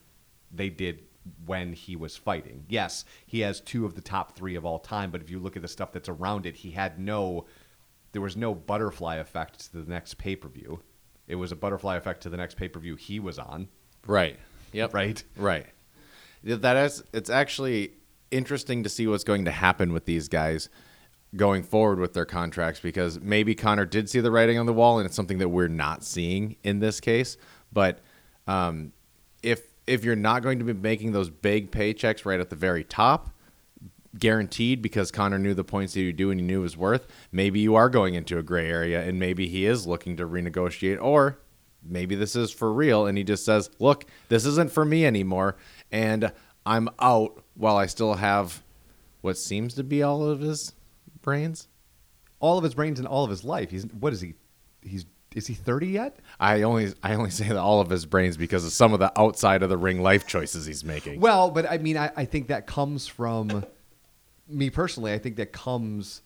they 0.51 0.69
did 0.69 1.03
when 1.45 1.73
he 1.73 1.95
was 1.95 2.15
fighting. 2.15 2.65
Yes, 2.67 3.05
he 3.25 3.41
has 3.41 3.61
two 3.61 3.85
of 3.85 3.95
the 3.95 4.01
top 4.01 4.35
three 4.35 4.55
of 4.55 4.65
all 4.65 4.79
time, 4.79 5.11
but 5.11 5.21
if 5.21 5.29
you 5.29 5.39
look 5.39 5.55
at 5.55 5.61
the 5.61 5.67
stuff 5.67 5.91
that's 5.91 6.09
around 6.09 6.45
it, 6.45 6.57
he 6.57 6.71
had 6.71 6.99
no 6.99 7.45
there 8.13 8.21
was 8.21 8.37
no 8.37 8.55
butterfly 8.55 9.17
effect 9.17 9.71
to 9.71 9.77
the 9.81 9.89
next 9.89 10.17
pay 10.17 10.35
per 10.35 10.47
view. 10.47 10.81
It 11.27 11.35
was 11.35 11.51
a 11.51 11.55
butterfly 11.55 11.97
effect 11.97 12.21
to 12.23 12.29
the 12.29 12.37
next 12.37 12.55
pay 12.55 12.67
per 12.67 12.79
view 12.79 12.95
he 12.95 13.19
was 13.19 13.37
on. 13.37 13.67
Right. 14.05 14.39
Yep. 14.71 14.93
Right? 14.93 15.23
Right. 15.35 15.67
That 16.43 16.77
is. 16.77 17.03
It's 17.13 17.29
actually 17.29 17.91
interesting 18.31 18.83
to 18.83 18.89
see 18.89 19.07
what's 19.07 19.23
going 19.23 19.45
to 19.45 19.51
happen 19.51 19.93
with 19.93 20.05
these 20.05 20.27
guys 20.27 20.69
going 21.35 21.63
forward 21.63 21.99
with 21.99 22.13
their 22.13 22.25
contracts 22.25 22.79
because 22.79 23.19
maybe 23.19 23.53
Conor 23.53 23.85
did 23.85 24.09
see 24.09 24.19
the 24.19 24.31
writing 24.31 24.57
on 24.57 24.65
the 24.65 24.73
wall 24.73 24.99
and 24.99 25.05
it's 25.05 25.15
something 25.15 25.39
that 25.39 25.49
we're 25.49 25.67
not 25.67 26.03
seeing 26.03 26.55
in 26.63 26.79
this 26.79 26.99
case. 26.99 27.37
But 27.71 27.99
um, 28.47 28.93
if 29.43 29.61
if 29.85 30.03
you're 30.03 30.15
not 30.15 30.43
going 30.43 30.59
to 30.59 30.65
be 30.65 30.73
making 30.73 31.13
those 31.13 31.29
big 31.29 31.71
paychecks 31.71 32.25
right 32.25 32.39
at 32.39 32.49
the 32.49 32.55
very 32.55 32.83
top, 32.83 33.29
guaranteed 34.17 34.81
because 34.81 35.11
Conor 35.11 35.37
knew 35.37 35.53
the 35.53 35.63
points 35.63 35.93
that 35.93 36.01
you 36.01 36.13
do 36.13 36.31
and 36.31 36.39
he 36.39 36.45
knew 36.45 36.61
his 36.61 36.75
worth, 36.77 37.07
maybe 37.31 37.59
you 37.59 37.75
are 37.75 37.89
going 37.89 38.13
into 38.13 38.37
a 38.37 38.43
gray 38.43 38.69
area 38.69 39.01
and 39.01 39.19
maybe 39.19 39.47
he 39.47 39.65
is 39.65 39.85
looking 39.85 40.17
to 40.17 40.25
renegotiate 40.25 41.01
or 41.01 41.39
maybe 41.83 42.15
this 42.15 42.35
is 42.35 42.51
for 42.51 42.71
real 42.71 43.05
and 43.05 43.17
he 43.17 43.23
just 43.23 43.45
says, 43.45 43.69
"Look, 43.79 44.05
this 44.29 44.45
isn't 44.45 44.71
for 44.71 44.85
me 44.85 45.05
anymore 45.05 45.57
and 45.91 46.31
I'm 46.65 46.89
out 46.99 47.43
while 47.55 47.77
I 47.77 47.85
still 47.85 48.15
have 48.15 48.63
what 49.21 49.37
seems 49.37 49.73
to 49.75 49.83
be 49.83 50.03
all 50.03 50.23
of 50.23 50.39
his 50.41 50.73
brains." 51.27 51.67
All 52.39 52.57
of 52.57 52.63
his 52.63 52.75
brains 52.75 52.99
and 52.99 53.07
all 53.07 53.23
of 53.23 53.29
his 53.29 53.43
life. 53.43 53.71
He's 53.71 53.83
what 53.87 54.13
is 54.13 54.21
he? 54.21 54.35
He's 54.81 55.05
is 55.35 55.45
he 55.45 55.53
30 55.53 55.87
yet? 55.87 56.19
I 56.39 56.61
only 56.63 56.93
I 57.03 57.13
only 57.13 57.29
say 57.29 57.47
that 57.47 57.57
all 57.57 57.81
of 57.81 57.89
his 57.89 58.05
brains 58.05 58.37
because 58.37 58.65
of 58.65 58.71
some 58.71 58.93
of 58.93 58.99
the 58.99 59.11
outside 59.19 59.61
of 59.61 59.69
the 59.69 59.77
ring 59.77 60.01
life 60.01 60.25
choices 60.25 60.65
he's 60.65 60.83
making. 60.83 61.19
Well, 61.19 61.51
but 61.51 61.69
I 61.69 61.77
mean, 61.77 61.97
I, 61.97 62.11
I 62.15 62.25
think 62.25 62.47
that 62.47 62.65
comes 62.65 63.07
from 63.07 63.65
me 64.47 64.69
personally. 64.69 65.13
I 65.13 65.19
think 65.19 65.35
that 65.35 65.51
comes 65.51 66.21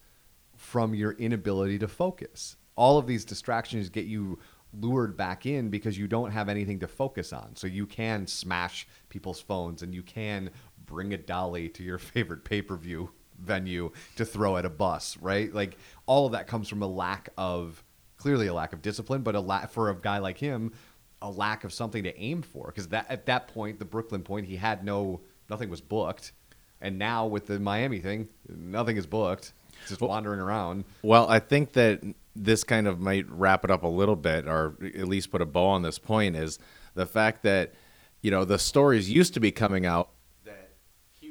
from 0.56 0.94
your 0.94 1.14
inability 1.14 1.80
to 1.80 1.88
focus. 1.88 2.56
All 2.76 2.98
of 2.98 3.08
these 3.08 3.26
distractions 3.26 3.90
get 3.90 4.06
you 4.06 4.40
lured 4.74 5.18
back 5.18 5.46
in 5.46 5.70
because 5.70 5.98
you 5.98 6.08
don't 6.08 6.32
have 6.32 6.48
anything 6.48 6.80
to 6.80 6.88
focus 6.88 7.34
on. 7.34 7.56
So 7.56 7.68
you 7.68 7.86
can 7.86 8.28
smash 8.28 8.88
people's 9.10 9.42
phones 9.42 9.82
and 9.82 9.94
you 9.94 10.04
can 10.04 10.52
bring 10.86 11.14
a 11.14 11.18
dolly 11.18 11.68
to 11.70 11.84
your 11.84 11.98
favorite 12.14 12.46
pay 12.46 12.62
per 12.62 12.78
view 12.78 13.10
venue 13.42 13.92
to 14.16 14.26
throw 14.26 14.58
at 14.58 14.66
a 14.66 14.70
bus, 14.70 15.18
right? 15.22 15.54
Like 15.54 15.78
all 16.06 16.26
of 16.26 16.32
that 16.34 16.48
comes 16.48 16.70
from 16.70 16.82
a 16.82 16.88
lack 16.88 17.30
of 17.38 17.84
clearly 18.18 18.48
a 18.48 18.54
lack 18.54 18.74
of 18.74 18.82
discipline, 18.82 19.22
but 19.22 19.36
a 19.36 19.40
lack 19.40 19.72
for 19.72 19.90
a 19.90 19.96
guy 19.96 20.20
like 20.20 20.38
him, 20.38 20.72
a 21.22 21.30
lack 21.30 21.64
of 21.64 21.74
something 21.74 22.04
to 22.04 22.18
aim 22.20 22.42
for. 22.42 22.68
Because 22.68 22.90
that 22.90 23.06
at 23.10 23.26
that 23.26 23.48
point, 23.48 23.80
the 23.80 23.86
Brooklyn 23.86 24.22
point, 24.22 24.48
he 24.48 24.56
had 24.56 24.84
no 24.84 25.22
nothing 25.50 25.70
was 25.70 25.82
booked, 25.82 26.32
and 26.80 26.98
now 26.98 27.28
with 27.28 27.48
the 27.48 27.60
Miami 27.60 28.00
thing, 28.00 28.30
nothing 28.48 28.98
is 28.98 29.06
booked. 29.06 29.54
It's 29.82 29.90
just 29.90 30.02
wandering 30.02 30.40
around. 30.40 30.86
Well, 31.02 31.28
I 31.28 31.40
think 31.40 31.74
that 31.74 32.02
this 32.36 32.64
kind 32.64 32.88
of 32.88 33.00
might 33.00 33.30
wrap 33.30 33.66
it 33.66 33.72
up 33.72 33.84
a 33.84 33.88
little 33.88 34.16
bit, 34.16 34.48
or 34.48 34.76
at 34.84 35.08
least 35.08 35.32
put 35.32 35.42
a 35.42 35.46
bow 35.46 35.66
on 35.66 35.82
this 35.82 35.98
point, 36.00 36.36
is 36.36 36.60
the 36.94 37.06
fact 37.06 37.44
that, 37.44 37.74
you 38.22 38.32
know, 38.32 38.46
the 38.46 38.60
stories 38.60 39.10
used 39.10 39.34
to 39.34 39.40
be 39.40 39.52
coming 39.52 39.86
out 39.86 40.12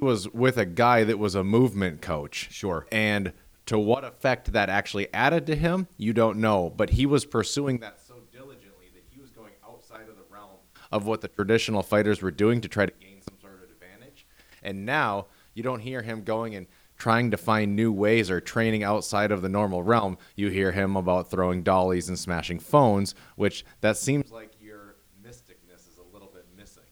was 0.00 0.28
with 0.28 0.56
a 0.56 0.66
guy 0.66 1.04
that 1.04 1.18
was 1.18 1.34
a 1.34 1.44
movement 1.44 2.00
coach. 2.00 2.48
Sure. 2.50 2.86
And 2.90 3.32
to 3.66 3.78
what 3.78 4.04
effect 4.04 4.52
that 4.52 4.68
actually 4.68 5.12
added 5.14 5.46
to 5.46 5.54
him, 5.54 5.86
you 5.96 6.12
don't 6.12 6.38
know. 6.38 6.72
But 6.74 6.90
he 6.90 7.06
was 7.06 7.24
pursuing 7.24 7.78
that 7.78 8.00
so 8.00 8.14
diligently 8.32 8.86
that 8.94 9.04
he 9.08 9.20
was 9.20 9.30
going 9.30 9.52
outside 9.66 10.08
of 10.08 10.16
the 10.16 10.24
realm 10.30 10.58
of 10.90 11.06
what 11.06 11.20
the 11.20 11.28
traditional 11.28 11.82
fighters 11.82 12.20
were 12.22 12.30
doing 12.30 12.60
to 12.60 12.68
try 12.68 12.86
to 12.86 12.92
gain 13.00 13.20
some 13.22 13.36
sort 13.40 13.54
of 13.54 13.70
advantage. 13.70 14.26
And 14.62 14.84
now 14.84 15.26
you 15.54 15.62
don't 15.62 15.80
hear 15.80 16.02
him 16.02 16.24
going 16.24 16.54
and 16.54 16.66
trying 17.00 17.30
to 17.30 17.36
find 17.36 17.74
new 17.74 17.90
ways 17.90 18.30
or 18.30 18.40
training 18.40 18.84
outside 18.84 19.32
of 19.32 19.40
the 19.40 19.48
normal 19.48 19.82
realm. 19.82 20.18
You 20.36 20.50
hear 20.50 20.70
him 20.72 20.96
about 20.96 21.30
throwing 21.30 21.62
dollies 21.62 22.08
and 22.08 22.18
smashing 22.18 22.60
phones, 22.60 23.14
which 23.36 23.64
that 23.80 23.96
seems 23.96 24.30
like 24.30 24.52
your 24.60 24.96
mysticness 25.24 25.88
is 25.88 25.98
a 25.98 26.12
little 26.12 26.30
bit 26.32 26.46
missing. 26.56 26.82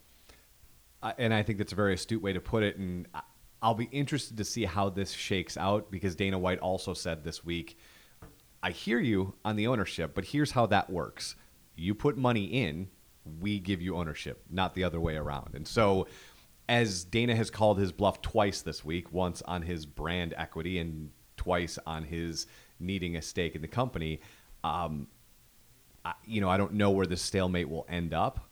And 1.18 1.32
I 1.32 1.42
think 1.42 1.58
that's 1.58 1.72
a 1.72 1.76
very 1.76 1.94
astute 1.94 2.22
way 2.22 2.32
to 2.32 2.40
put 2.40 2.62
it. 2.62 2.76
And 2.76 3.06
I'll 3.62 3.74
be 3.74 3.88
interested 3.92 4.36
to 4.36 4.44
see 4.44 4.64
how 4.64 4.88
this 4.88 5.12
shakes 5.12 5.56
out 5.56 5.90
because 5.90 6.14
Dana 6.14 6.38
White 6.38 6.58
also 6.58 6.94
said 6.94 7.24
this 7.24 7.44
week, 7.44 7.78
I 8.62 8.70
hear 8.70 8.98
you 8.98 9.34
on 9.44 9.56
the 9.56 9.68
ownership, 9.68 10.12
but 10.14 10.24
here's 10.24 10.52
how 10.52 10.66
that 10.66 10.90
works. 10.90 11.36
You 11.76 11.94
put 11.94 12.16
money 12.16 12.44
in, 12.44 12.88
we 13.40 13.60
give 13.60 13.80
you 13.80 13.96
ownership, 13.96 14.42
not 14.50 14.74
the 14.74 14.84
other 14.84 15.00
way 15.00 15.16
around. 15.16 15.54
And 15.54 15.66
so, 15.66 16.08
as 16.68 17.04
Dana 17.04 17.34
has 17.34 17.50
called 17.50 17.78
his 17.78 17.92
bluff 17.92 18.20
twice 18.20 18.62
this 18.62 18.84
week, 18.84 19.12
once 19.12 19.42
on 19.42 19.62
his 19.62 19.86
brand 19.86 20.34
equity 20.36 20.78
and 20.78 21.10
twice 21.36 21.78
on 21.86 22.04
his 22.04 22.46
needing 22.78 23.16
a 23.16 23.22
stake 23.22 23.54
in 23.54 23.62
the 23.62 23.68
company. 23.68 24.20
Um, 24.62 25.06
I, 26.04 26.12
you 26.26 26.40
know, 26.40 26.50
I 26.50 26.56
don't 26.56 26.74
know 26.74 26.90
where 26.90 27.06
this 27.06 27.22
stalemate 27.22 27.68
will 27.68 27.86
end 27.88 28.12
up, 28.12 28.50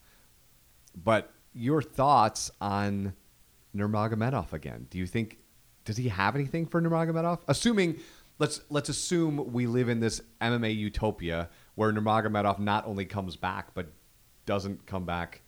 but 0.95 1.33
your 1.57 1.83
thoughts 1.83 2.51
on 2.61 3.15
Nurmagomedov 3.75 4.53
again? 4.53 4.87
Do 4.91 4.99
you 4.99 5.07
think 5.07 5.39
does 5.85 5.97
he 5.97 6.09
have 6.09 6.35
anything 6.35 6.67
for 6.67 6.81
Nurmagomedov? 6.81 7.41
Assuming 7.49 8.01
let's 8.39 8.61
let's 8.71 8.89
assume 8.89 9.53
we 9.53 9.67
live 9.67 9.89
in 9.89 10.01
this 10.01 10.21
MMA 10.41 10.77
utopia 10.77 11.49
where 11.75 11.93
Nurmagomedov 11.93 12.59
not 12.59 12.87
only 12.87 13.05
comes 13.05 13.37
back 13.37 13.75
but 13.75 13.89
doesn't 14.45 14.87
come 14.87 15.05
back 15.05 15.43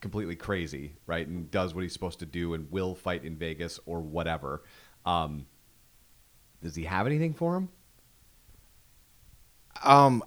completely 0.00 0.36
crazy, 0.36 0.94
right? 1.06 1.26
And 1.26 1.50
does 1.50 1.74
what 1.74 1.82
he's 1.82 1.92
supposed 1.92 2.20
to 2.20 2.26
do 2.26 2.54
and 2.54 2.70
will 2.70 2.94
fight 2.94 3.24
in 3.24 3.36
Vegas 3.36 3.80
or 3.84 4.00
whatever. 4.00 4.62
Um, 5.04 5.46
does 6.62 6.74
he 6.74 6.84
have 6.84 7.06
anything 7.06 7.34
for 7.34 7.56
him? 7.56 7.68
Um, 9.82 10.22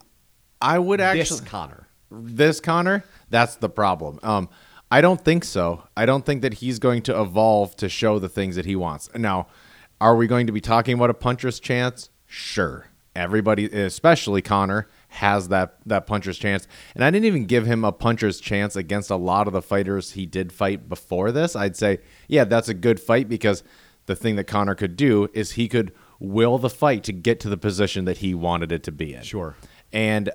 I 0.62 0.80
would 0.80 1.02
actually 1.02 1.40
this 1.40 1.50
Conor. 1.50 1.88
this 2.10 2.60
Conor, 2.60 3.04
that's 3.30 3.56
the 3.56 3.70
problem. 3.70 4.20
Um, 4.24 4.50
I 4.92 5.00
don't 5.00 5.24
think 5.24 5.46
so. 5.46 5.84
I 5.96 6.06
don't 6.06 6.26
think 6.26 6.42
that 6.42 6.56
he's 6.56 6.78
going 6.78 7.02
to 7.04 7.20
evolve 7.20 7.78
to 7.78 7.88
show 7.88 8.20
the 8.20 8.28
things 8.28 8.58
that 8.58 8.66
he 8.66 8.76
wants. 8.76 9.10
Now, 9.16 9.48
are 10.02 10.16
we 10.16 10.28
going 10.28 10.48
to 10.48 10.54
be 10.54 10.60
talking 10.60 10.96
about 10.96 11.10
a 11.10 11.14
puncher's 11.14 11.62
chance? 11.62 12.10
Sure. 12.28 12.88
Everybody, 13.16 13.66
especially 13.66 14.42
Conor, 14.42 14.90
has 15.10 15.50
that 15.50 15.78
that 15.86 16.08
puncher's 16.08 16.38
chance. 16.38 16.68
And 16.96 17.04
I 17.04 17.12
didn't 17.12 17.26
even 17.26 17.46
give 17.46 17.66
him 17.66 17.84
a 17.84 17.92
puncher's 17.92 18.40
chance 18.40 18.76
against 18.76 19.10
a 19.10 19.16
lot 19.16 19.48
of 19.48 19.54
the 19.54 19.62
fighters 19.62 20.12
he 20.12 20.26
did 20.26 20.52
fight 20.54 20.88
before 20.88 21.32
this. 21.32 21.56
I'd 21.56 21.76
say, 21.76 22.00
yeah, 22.28 22.46
that's 22.46 22.70
a 22.70 22.74
good 22.74 23.00
fight 23.00 23.28
because 23.28 23.64
the 24.06 24.16
thing 24.16 24.36
that 24.38 24.46
Conor 24.46 24.76
could 24.76 24.96
do 24.96 25.30
is 25.34 25.52
he 25.52 25.68
could 25.68 25.94
will 26.20 26.58
the 26.58 26.70
fight 26.70 27.04
to 27.04 27.14
get 27.14 27.40
to 27.42 27.50
the 27.50 27.58
position 27.58 28.06
that 28.06 28.20
he 28.20 28.34
wanted 28.34 28.72
it 28.72 28.84
to 28.84 28.92
be 28.92 29.14
in. 29.14 29.24
Sure. 29.24 29.56
And 29.92 30.30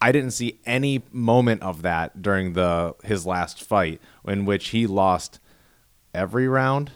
I 0.00 0.12
didn't 0.12 0.32
see 0.32 0.60
any 0.66 1.02
moment 1.12 1.62
of 1.62 1.82
that 1.82 2.20
during 2.22 2.52
the 2.52 2.94
his 3.04 3.24
last 3.26 3.62
fight 3.62 4.00
in 4.26 4.44
which 4.44 4.68
he 4.68 4.86
lost 4.86 5.40
every 6.14 6.48
round. 6.48 6.92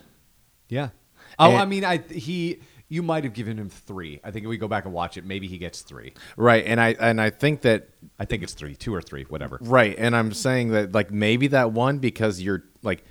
Yeah. 0.69 0.90
Oh, 1.38 1.50
And- 1.52 1.59
I 1.59 1.64
mean, 1.64 1.85
I 1.85 1.99
he 1.99 2.61
you 2.88 3.02
might 3.02 3.23
have 3.23 3.33
given 3.35 3.57
him 3.57 3.69
three. 3.69 4.19
I 4.25 4.33
think 4.33 4.45
if 4.45 4.50
we 4.50 4.59
go 4.59 4.66
back 4.66 4.85
and 4.85 4.92
watch 4.92 5.16
it, 5.16 5.25
maybe 5.25 5.47
he 5.47 5.59
gets 5.59 5.83
three. 5.83 6.12
Right. 6.37 6.64
And 6.66 6.80
I 6.80 6.97
and 6.99 7.21
I 7.21 7.30
think 7.30 7.61
that 7.62 7.88
I 8.19 8.25
think 8.25 8.42
it's 8.42 8.52
three, 8.52 8.75
two 8.75 8.95
or 8.95 9.00
three, 9.00 9.23
whatever. 9.25 9.59
right, 9.62 9.95
and 9.97 10.14
I'm 10.16 10.33
saying 10.33 10.71
that 10.71 10.92
like 10.92 11.11
maybe 11.11 11.47
that 11.49 11.73
one 11.73 11.99
because 11.99 12.40
you're 12.40 12.64
like 12.83 13.04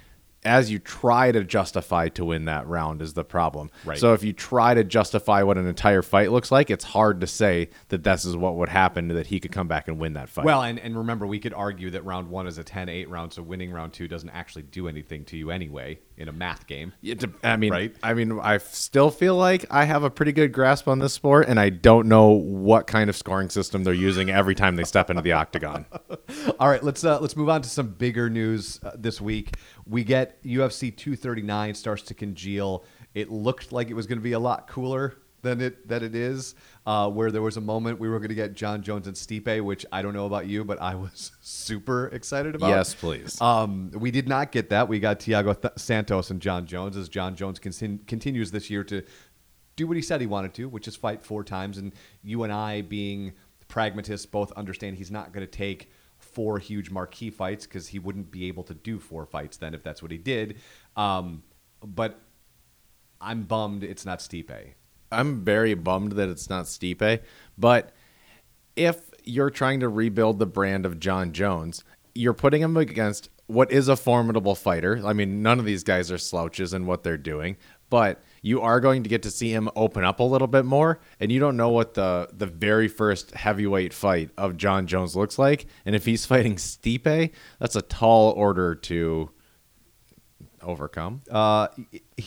as 0.43 0.72
you 0.72 0.79
try 0.79 1.31
to 1.31 1.43
justify 1.43 2.08
to 2.10 2.25
win 2.25 2.46
that 2.46 2.67
round 2.67 3.01
is 3.01 3.13
the 3.13 3.24
problem. 3.24 3.69
Right. 3.86 3.98
So 3.98 4.13
if 4.13 4.24
you 4.24 4.34
try 4.34 4.74
to 4.74 4.84
justify 4.84 5.43
what 5.43 5.58
an 5.58 5.67
entire 5.67 6.01
fight 6.01 6.31
looks 6.31 6.51
like, 6.51 6.69
it's 6.69 6.86
hard 6.86 7.22
to 7.22 7.27
say 7.27 7.69
that 7.89 8.03
this 8.03 8.25
is 8.25 8.38
what 8.38 8.55
would 8.55 8.69
happen 8.69 9.10
that 9.10 9.27
he 9.27 9.39
could 9.39 9.51
come 9.51 9.67
back 9.67 9.88
and 9.88 10.00
win 10.00 10.13
that 10.13 10.29
fight. 10.29 10.46
Well, 10.46 10.63
and, 10.63 10.79
and 10.79 10.98
remember, 10.98 11.27
we 11.27 11.39
could 11.39 11.53
argue 11.53 11.89
that 11.91 12.05
round 12.05 12.29
one 12.29 12.48
is 12.48 12.58
a 12.58 12.63
10 12.63 12.89
8 12.89 13.10
round, 13.10 13.34
so 13.34 13.41
winning 13.41 13.72
round 13.72 13.93
two 13.93 14.08
doesn't 14.08 14.29
actually 14.29 14.63
do 14.63 14.88
anything 14.88 15.25
to 15.25 15.38
you 15.38 15.51
anyway 15.51 16.00
in 16.19 16.27
a 16.27 16.33
math 16.33 16.67
game. 16.67 16.93
It 17.01 17.23
I 17.43 17.55
mean, 17.55 17.71
Right? 17.71 17.95
I 18.03 18.13
mean, 18.13 18.39
I 18.39 18.57
still 18.57 19.09
feel 19.09 19.35
like 19.35 19.65
I 19.71 19.85
have 19.85 20.03
a 20.03 20.09
pretty 20.09 20.33
good 20.33 20.51
grasp 20.51 20.88
on 20.88 20.99
this 20.99 21.13
sport, 21.13 21.47
and 21.47 21.59
I 21.59 21.69
don't 21.69 22.07
know 22.07 22.27
what 22.27 22.88
kind 22.88 23.09
of 23.09 23.15
scoring 23.15 23.49
system 23.49 23.83
they're 23.83 23.93
using 23.93 24.29
every 24.29 24.53
time 24.53 24.75
they 24.75 24.83
step 24.83 25.09
into 25.09 25.21
the 25.21 25.31
octagon. 25.31 25.85
All 26.59 26.67
right, 26.67 26.83
let's 26.83 27.03
uh, 27.03 27.19
let's 27.19 27.35
move 27.35 27.49
on 27.49 27.61
to 27.61 27.69
some 27.69 27.88
bigger 27.88 28.29
news 28.29 28.79
uh, 28.83 28.91
this 28.95 29.21
week. 29.21 29.55
We 29.88 30.03
get 30.03 30.43
UFC 30.43 30.95
239 30.95 31.73
starts 31.73 32.03
to 32.03 32.13
congeal. 32.13 32.83
It 33.13 33.31
looked 33.31 33.71
like 33.71 33.89
it 33.89 33.93
was 33.93 34.05
going 34.05 34.19
to 34.19 34.23
be 34.23 34.33
a 34.33 34.39
lot 34.39 34.67
cooler 34.67 35.15
than 35.41 35.62
it 35.62 35.88
that 35.88 36.03
it 36.03 36.15
is. 36.15 36.55
Uh, 36.86 37.10
where 37.10 37.31
there 37.31 37.41
was 37.41 37.58
a 37.58 37.62
moment 37.62 38.00
we 38.00 38.10
were 38.10 38.17
going 38.19 38.29
to 38.29 38.36
get 38.36 38.53
Jon 38.53 38.81
Jones 38.81 39.08
and 39.08 39.15
Stipe, 39.15 39.62
which 39.63 39.86
I 39.91 40.01
don't 40.01 40.13
know 40.13 40.25
about 40.25 40.48
you, 40.48 40.65
but 40.65 40.81
I 40.81 40.96
was 40.96 41.31
super 41.41 42.08
excited 42.08 42.55
about. 42.55 42.69
Yes, 42.69 42.93
please. 42.93 43.39
Um, 43.41 43.91
we 43.93 44.12
did 44.12 44.27
not 44.27 44.51
get 44.51 44.69
that. 44.69 44.88
We 44.88 45.00
got 45.00 45.19
Thiago 45.19 45.60
Th- 45.60 45.74
Santos 45.77 46.31
and 46.31 46.41
Jon 46.41 46.65
Jones 46.65 46.98
as 46.98 47.10
Jon 47.10 47.36
Jones 47.36 47.60
con- 47.60 48.00
continues 48.08 48.51
this 48.51 48.69
year 48.69 48.84
to 48.86 49.03
do 49.75 49.88
what 49.88 49.96
he 49.96 50.01
said 50.01 50.19
he 50.19 50.27
wanted 50.27 50.53
to, 50.55 50.67
which 50.67 50.88
is 50.88 50.96
fight 50.96 51.24
four 51.24 51.43
times. 51.43 51.77
And 51.77 51.93
you 52.24 52.43
and 52.43 52.51
I, 52.51 52.81
being 52.81 53.34
pragmatists, 53.67 54.25
both 54.25 54.51
understand 54.53 54.98
he's 54.98 55.12
not 55.12 55.31
going 55.31 55.46
to 55.46 55.51
take 55.51 55.91
four 56.17 56.60
huge 56.60 56.91
marquee 56.91 57.29
fights 57.29 57.65
because 57.65 57.88
he 57.88 58.00
wouldn't 58.00 58.29
be 58.29 58.48
able 58.48 58.63
to 58.63 58.74
do 58.74 59.00
four 59.00 59.25
fights 59.25 59.58
then 59.58 59.74
if 59.74 59.84
that's 59.84 60.01
what 60.01 60.12
he 60.12 60.17
did. 60.17 60.58
Um, 60.98 61.43
but 61.81 62.19
I'm 63.22 63.43
bummed 63.43 63.84
it's 63.84 64.05
not 64.05 64.19
Stipe. 64.19 64.74
I'm 65.11 65.43
very 65.43 65.73
bummed 65.73 66.13
that 66.13 66.29
it's 66.29 66.49
not 66.49 66.65
Stipe, 66.65 67.21
but 67.57 67.91
if 68.75 69.09
you're 69.23 69.49
trying 69.49 69.79
to 69.81 69.89
rebuild 69.89 70.39
the 70.39 70.45
brand 70.45 70.85
of 70.85 70.99
Jon 70.99 71.31
Jones, 71.33 71.83
you're 72.15 72.33
putting 72.33 72.61
him 72.61 72.77
against 72.77 73.29
what 73.47 73.71
is 73.71 73.87
a 73.87 73.95
formidable 73.95 74.55
fighter. 74.55 75.01
I 75.03 75.13
mean, 75.13 75.41
none 75.41 75.59
of 75.59 75.65
these 75.65 75.83
guys 75.83 76.11
are 76.11 76.17
slouches 76.17 76.73
in 76.73 76.85
what 76.85 77.03
they're 77.03 77.17
doing, 77.17 77.57
but 77.89 78.21
you 78.41 78.61
are 78.61 78.79
going 78.79 79.03
to 79.03 79.09
get 79.09 79.23
to 79.23 79.31
see 79.31 79.51
him 79.51 79.69
open 79.75 80.03
up 80.03 80.19
a 80.19 80.23
little 80.23 80.47
bit 80.47 80.65
more, 80.65 80.99
and 81.19 81.31
you 81.31 81.39
don't 81.39 81.57
know 81.57 81.69
what 81.69 81.95
the 81.95 82.29
the 82.31 82.45
very 82.45 82.87
first 82.87 83.31
heavyweight 83.31 83.93
fight 83.93 84.29
of 84.37 84.57
Jon 84.57 84.87
Jones 84.87 85.15
looks 85.15 85.39
like. 85.39 85.65
And 85.85 85.95
if 85.95 86.05
he's 86.05 86.25
fighting 86.27 86.55
Stipe, 86.55 87.31
that's 87.59 87.75
a 87.75 87.81
tall 87.81 88.31
order 88.31 88.75
to 88.75 89.31
overcome 90.61 91.21
Uh, 91.31 91.67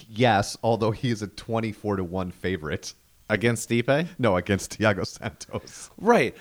yes, 0.09 0.57
although 0.63 0.91
he 0.91 1.11
is 1.11 1.23
a 1.23 1.27
24 1.27 1.97
to 1.97 2.05
1 2.05 2.31
favorite. 2.31 2.95
against 3.29 3.69
Stipe. 3.69 4.09
No, 4.19 4.37
against 4.37 4.79
Thiago 4.79 5.07
Santos. 5.07 5.91
Right. 5.99 6.35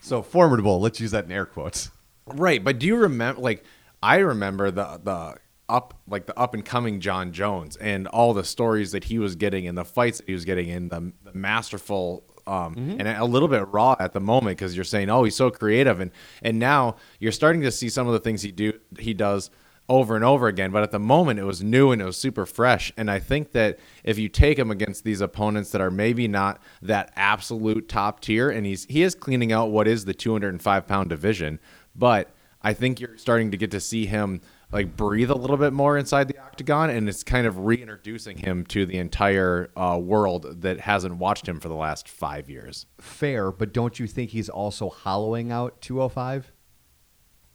So 0.00 0.22
formidable. 0.22 0.80
Let's 0.80 1.00
use 1.00 1.10
that 1.10 1.24
in 1.24 1.32
air 1.32 1.46
quotes. 1.46 1.90
Right, 2.26 2.62
but 2.62 2.78
do 2.78 2.86
you 2.86 2.96
remember? 2.96 3.40
Like, 3.40 3.64
I 4.02 4.16
remember 4.18 4.70
the 4.70 5.00
the 5.02 5.36
up 5.68 5.94
like 6.08 6.26
the 6.26 6.38
up 6.38 6.54
and 6.54 6.64
coming 6.64 7.00
Jon 7.00 7.32
Jones 7.32 7.76
and 7.76 8.06
all 8.08 8.32
the 8.34 8.44
stories 8.44 8.92
that 8.92 9.04
he 9.04 9.18
was 9.18 9.34
getting 9.36 9.66
and 9.66 9.76
the 9.76 9.84
fights 9.84 10.18
that 10.18 10.26
he 10.28 10.32
was 10.32 10.44
getting 10.44 10.68
in 10.68 10.88
the, 10.88 11.12
the 11.24 11.32
masterful. 11.34 12.24
Um, 12.48 12.74
and 13.00 13.08
a 13.08 13.24
little 13.24 13.48
bit 13.48 13.66
raw 13.72 13.96
at 13.98 14.12
the 14.12 14.20
moment 14.20 14.56
because 14.56 14.76
you're 14.76 14.84
saying, 14.84 15.10
oh, 15.10 15.24
he's 15.24 15.34
so 15.34 15.50
creative, 15.50 15.98
and 15.98 16.12
and 16.42 16.60
now 16.60 16.94
you're 17.18 17.32
starting 17.32 17.62
to 17.62 17.72
see 17.72 17.88
some 17.88 18.06
of 18.06 18.12
the 18.12 18.20
things 18.20 18.42
he 18.42 18.52
do 18.52 18.72
he 19.00 19.14
does 19.14 19.50
over 19.88 20.16
and 20.16 20.24
over 20.24 20.48
again. 20.48 20.70
But 20.70 20.82
at 20.82 20.90
the 20.90 20.98
moment, 20.98 21.38
it 21.38 21.44
was 21.44 21.62
new 21.62 21.92
and 21.92 22.02
it 22.02 22.04
was 22.04 22.16
super 22.16 22.46
fresh. 22.46 22.92
And 22.96 23.10
I 23.10 23.18
think 23.18 23.52
that 23.52 23.78
if 24.04 24.18
you 24.18 24.28
take 24.28 24.58
him 24.58 24.70
against 24.70 25.04
these 25.04 25.20
opponents 25.20 25.70
that 25.70 25.80
are 25.80 25.90
maybe 25.90 26.28
not 26.28 26.60
that 26.82 27.12
absolute 27.16 27.88
top 27.88 28.20
tier, 28.20 28.50
and 28.50 28.66
he's 28.66 28.84
he 28.86 29.02
is 29.02 29.14
cleaning 29.14 29.52
out 29.52 29.70
what 29.70 29.88
is 29.88 30.04
the 30.04 30.14
205 30.14 30.86
pound 30.86 31.10
division, 31.10 31.58
but 31.94 32.30
I 32.62 32.74
think 32.74 33.00
you're 33.00 33.16
starting 33.16 33.52
to 33.52 33.56
get 33.56 33.70
to 33.72 33.80
see 33.80 34.06
him 34.06 34.40
like 34.72 34.96
breathe 34.96 35.30
a 35.30 35.34
little 35.36 35.56
bit 35.56 35.72
more 35.72 35.96
inside 35.96 36.26
the 36.28 36.38
octagon, 36.38 36.90
and 36.90 37.08
it's 37.08 37.22
kind 37.22 37.46
of 37.46 37.64
reintroducing 37.64 38.38
him 38.38 38.64
to 38.66 38.84
the 38.84 38.98
entire 38.98 39.70
uh, 39.76 39.98
world 40.02 40.62
that 40.62 40.80
hasn't 40.80 41.16
watched 41.16 41.46
him 41.46 41.60
for 41.60 41.68
the 41.68 41.74
last 41.74 42.08
five 42.08 42.50
years. 42.50 42.86
Fair, 43.00 43.52
but 43.52 43.72
don't 43.72 44.00
you 44.00 44.08
think 44.08 44.30
he's 44.30 44.48
also 44.48 44.88
hollowing 44.88 45.52
out 45.52 45.80
205? 45.80 46.52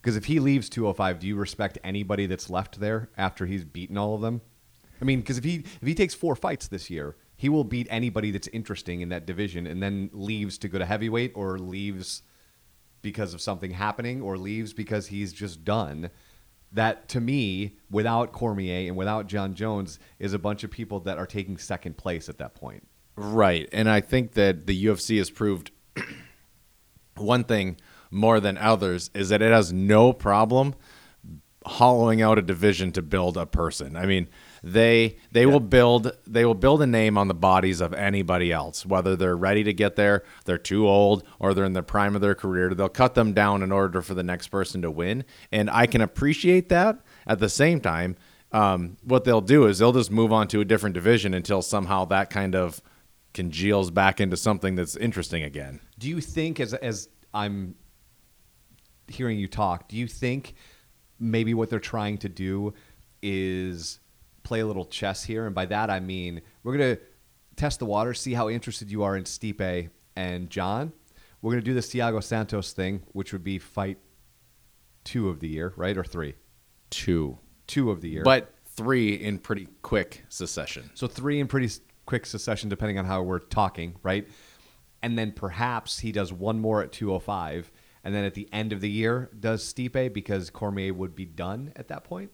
Because 0.02 0.16
if 0.16 0.24
he 0.24 0.40
leaves 0.40 0.68
205, 0.68 1.20
do 1.20 1.28
you 1.28 1.36
respect 1.36 1.78
anybody 1.84 2.26
that's 2.26 2.50
left 2.50 2.80
there 2.80 3.08
after 3.16 3.46
he's 3.46 3.64
beaten 3.64 3.96
all 3.96 4.16
of 4.16 4.20
them? 4.20 4.40
I 5.00 5.04
mean, 5.04 5.20
because 5.20 5.38
if 5.38 5.44
he 5.44 5.64
if 5.80 5.86
he 5.86 5.94
takes 5.94 6.12
four 6.12 6.34
fights 6.34 6.66
this 6.66 6.90
year, 6.90 7.16
he 7.36 7.48
will 7.48 7.64
beat 7.64 7.86
anybody 7.88 8.32
that's 8.32 8.48
interesting 8.48 9.00
in 9.00 9.10
that 9.10 9.26
division, 9.26 9.66
and 9.66 9.82
then 9.82 10.10
leaves 10.12 10.58
to 10.58 10.68
go 10.68 10.78
to 10.78 10.84
heavyweight, 10.84 11.32
or 11.34 11.58
leaves 11.58 12.22
because 13.00 13.32
of 13.32 13.40
something 13.40 13.70
happening, 13.70 14.20
or 14.20 14.36
leaves 14.36 14.72
because 14.72 15.08
he's 15.08 15.32
just 15.32 15.64
done. 15.64 16.10
That 16.72 17.08
to 17.10 17.20
me, 17.20 17.76
without 17.90 18.32
Cormier 18.32 18.88
and 18.88 18.96
without 18.96 19.28
Jon 19.28 19.54
Jones, 19.54 19.98
is 20.18 20.32
a 20.32 20.38
bunch 20.38 20.64
of 20.64 20.70
people 20.70 21.00
that 21.00 21.18
are 21.18 21.26
taking 21.26 21.58
second 21.58 21.96
place 21.96 22.28
at 22.28 22.38
that 22.38 22.54
point. 22.54 22.88
Right. 23.14 23.68
And 23.72 23.88
I 23.88 24.00
think 24.00 24.32
that 24.32 24.66
the 24.66 24.86
UFC 24.86 25.18
has 25.18 25.30
proved 25.30 25.70
one 27.16 27.44
thing 27.44 27.76
more 28.12 28.38
than 28.38 28.58
others 28.58 29.10
is 29.14 29.30
that 29.30 29.42
it 29.42 29.50
has 29.50 29.72
no 29.72 30.12
problem 30.12 30.74
hollowing 31.64 32.20
out 32.20 32.38
a 32.38 32.42
division 32.42 32.92
to 32.92 33.02
build 33.02 33.36
a 33.36 33.46
person. 33.46 33.96
I 33.96 34.06
mean, 34.06 34.28
they 34.62 35.16
they 35.32 35.46
will 35.46 35.60
build 35.60 36.12
they 36.26 36.44
will 36.44 36.54
build 36.54 36.82
a 36.82 36.86
name 36.86 37.18
on 37.18 37.28
the 37.28 37.34
bodies 37.34 37.80
of 37.80 37.92
anybody 37.94 38.52
else, 38.52 38.86
whether 38.86 39.16
they're 39.16 39.36
ready 39.36 39.64
to 39.64 39.72
get 39.72 39.96
there, 39.96 40.24
they're 40.44 40.58
too 40.58 40.88
old, 40.88 41.24
or 41.38 41.54
they're 41.54 41.64
in 41.64 41.72
the 41.72 41.82
prime 41.82 42.14
of 42.14 42.20
their 42.20 42.34
career. 42.34 42.74
They'll 42.74 42.88
cut 42.88 43.14
them 43.14 43.32
down 43.32 43.62
in 43.62 43.72
order 43.72 44.02
for 44.02 44.14
the 44.14 44.22
next 44.22 44.48
person 44.48 44.82
to 44.82 44.90
win, 44.90 45.24
and 45.50 45.70
I 45.70 45.86
can 45.86 46.00
appreciate 46.00 46.68
that. 46.68 46.98
At 47.26 47.38
the 47.38 47.48
same 47.48 47.80
time, 47.80 48.16
um, 48.52 48.96
what 49.02 49.24
they'll 49.24 49.40
do 49.40 49.66
is 49.66 49.78
they'll 49.78 49.92
just 49.92 50.10
move 50.10 50.32
on 50.32 50.48
to 50.48 50.60
a 50.60 50.64
different 50.64 50.94
division 50.94 51.34
until 51.34 51.62
somehow 51.62 52.04
that 52.06 52.30
kind 52.30 52.54
of 52.54 52.80
congeals 53.34 53.90
back 53.90 54.20
into 54.20 54.36
something 54.36 54.74
that's 54.74 54.96
interesting 54.96 55.42
again. 55.42 55.80
Do 55.98 56.08
you 56.08 56.20
think, 56.20 56.60
as 56.60 56.74
as 56.74 57.08
I'm 57.34 57.74
hearing 59.08 59.38
you 59.38 59.48
talk, 59.48 59.88
do 59.88 59.96
you 59.96 60.06
think 60.06 60.54
maybe 61.18 61.54
what 61.54 61.70
they're 61.70 61.78
trying 61.78 62.18
to 62.18 62.28
do 62.28 62.74
is 63.22 64.00
play 64.42 64.60
a 64.60 64.66
little 64.66 64.84
chess 64.84 65.24
here? 65.24 65.46
And 65.46 65.54
by 65.54 65.66
that 65.66 65.90
I 65.90 66.00
mean 66.00 66.42
we're 66.62 66.72
gonna 66.72 66.98
test 67.56 67.78
the 67.78 67.86
water, 67.86 68.14
see 68.14 68.34
how 68.34 68.48
interested 68.48 68.90
you 68.90 69.02
are 69.02 69.16
in 69.16 69.24
Stipe 69.24 69.90
and 70.16 70.50
Jon. 70.50 70.92
We're 71.40 71.52
going 71.52 71.62
to 71.62 71.70
do 71.70 71.74
the 71.74 71.80
Thiago 71.80 72.22
Santos 72.22 72.72
thing, 72.72 73.02
which 73.12 73.32
would 73.32 73.42
be 73.42 73.58
fight 73.58 73.98
two 75.04 75.28
of 75.28 75.40
the 75.40 75.48
year, 75.48 75.72
right? 75.76 75.96
Or 75.96 76.04
three? 76.04 76.34
Two. 76.90 77.38
Two 77.66 77.90
of 77.90 78.00
the 78.00 78.08
year. 78.08 78.22
But 78.22 78.54
three 78.64 79.14
in 79.14 79.38
pretty 79.38 79.68
quick 79.82 80.24
succession. 80.28 80.90
So 80.94 81.06
three 81.06 81.40
in 81.40 81.48
pretty 81.48 81.68
quick 82.06 82.26
succession, 82.26 82.68
depending 82.68 82.98
on 82.98 83.04
how 83.04 83.22
we're 83.22 83.40
talking, 83.40 83.96
right? 84.02 84.28
And 85.02 85.18
then 85.18 85.32
perhaps 85.32 85.98
he 85.98 86.12
does 86.12 86.32
one 86.32 86.60
more 86.60 86.80
at 86.80 86.92
205. 86.92 87.72
And 88.04 88.14
then 88.14 88.24
at 88.24 88.34
the 88.34 88.48
end 88.52 88.72
of 88.72 88.80
the 88.80 88.90
year, 88.90 89.30
does 89.38 89.62
Stipe 89.62 90.12
because 90.12 90.50
Cormier 90.50 90.92
would 90.92 91.14
be 91.14 91.24
done 91.24 91.72
at 91.76 91.88
that 91.88 92.04
point, 92.04 92.30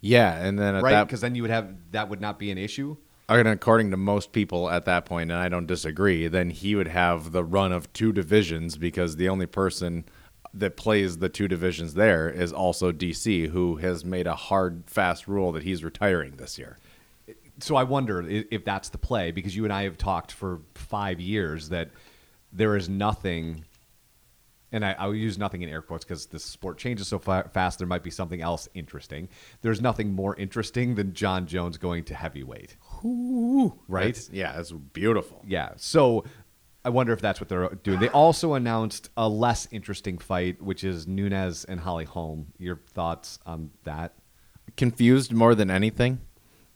Yeah, 0.00 0.34
and 0.34 0.58
then 0.58 0.76
at 0.76 0.82
right? 0.82 1.04
Because 1.04 1.20
then 1.20 1.34
you 1.34 1.42
would 1.42 1.50
have 1.50 1.74
that 1.92 2.08
would 2.08 2.20
not 2.20 2.38
be 2.38 2.50
an 2.50 2.58
issue. 2.58 2.96
And 3.28 3.48
according 3.48 3.90
to 3.90 3.96
most 3.96 4.32
people 4.32 4.68
at 4.68 4.84
that 4.84 5.06
point, 5.06 5.30
and 5.30 5.40
I 5.40 5.48
don't 5.48 5.66
disagree, 5.66 6.28
then 6.28 6.50
he 6.50 6.74
would 6.74 6.88
have 6.88 7.32
the 7.32 7.42
run 7.42 7.72
of 7.72 7.90
two 7.92 8.12
divisions 8.12 8.76
because 8.76 9.16
the 9.16 9.28
only 9.30 9.46
person 9.46 10.04
that 10.52 10.76
plays 10.76 11.18
the 11.18 11.28
two 11.28 11.48
divisions 11.48 11.94
there 11.94 12.28
is 12.28 12.52
also 12.52 12.92
DC, 12.92 13.48
who 13.48 13.76
has 13.76 14.04
made 14.04 14.26
a 14.26 14.34
hard, 14.36 14.84
fast 14.86 15.26
rule 15.26 15.52
that 15.52 15.64
he's 15.64 15.82
retiring 15.82 16.36
this 16.36 16.58
year. 16.58 16.78
so 17.60 17.76
I 17.76 17.82
wonder 17.82 18.22
if 18.28 18.64
that's 18.64 18.90
the 18.90 18.98
play 18.98 19.30
because 19.30 19.56
you 19.56 19.64
and 19.64 19.72
I 19.72 19.84
have 19.84 19.98
talked 19.98 20.32
for 20.32 20.60
five 20.74 21.20
years 21.20 21.70
that 21.70 21.90
there 22.52 22.76
is 22.76 22.88
nothing, 22.88 23.64
and 24.74 24.84
I, 24.84 24.92
I 24.98 25.06
will 25.06 25.14
use 25.14 25.38
nothing 25.38 25.62
in 25.62 25.68
air 25.70 25.80
quotes 25.80 26.04
because 26.04 26.26
the 26.26 26.38
sport 26.38 26.78
changes 26.78 27.08
so 27.08 27.18
fa- 27.18 27.50
fast. 27.54 27.78
There 27.78 27.86
might 27.86 28.02
be 28.02 28.10
something 28.10 28.42
else 28.42 28.68
interesting. 28.74 29.28
There's 29.62 29.80
nothing 29.80 30.12
more 30.12 30.36
interesting 30.36 30.96
than 30.96 31.14
Jon 31.14 31.46
Jones 31.46 31.78
going 31.78 32.04
to 32.04 32.14
heavyweight, 32.14 32.76
right? 33.02 34.14
That's- 34.14 34.30
yeah, 34.32 34.58
it's 34.58 34.72
beautiful. 34.72 35.42
Yeah. 35.46 35.70
So 35.76 36.24
I 36.84 36.90
wonder 36.90 37.12
if 37.12 37.20
that's 37.20 37.40
what 37.40 37.48
they're 37.48 37.68
doing. 37.82 38.00
They 38.00 38.08
also 38.10 38.54
announced 38.54 39.08
a 39.16 39.28
less 39.28 39.66
interesting 39.70 40.18
fight, 40.18 40.60
which 40.60 40.84
is 40.84 41.06
Nunes 41.06 41.64
and 41.64 41.80
Holly 41.80 42.04
Holm. 42.04 42.48
Your 42.58 42.80
thoughts 42.92 43.38
on 43.46 43.70
that? 43.84 44.12
Confused 44.76 45.32
more 45.32 45.54
than 45.54 45.70
anything. 45.70 46.20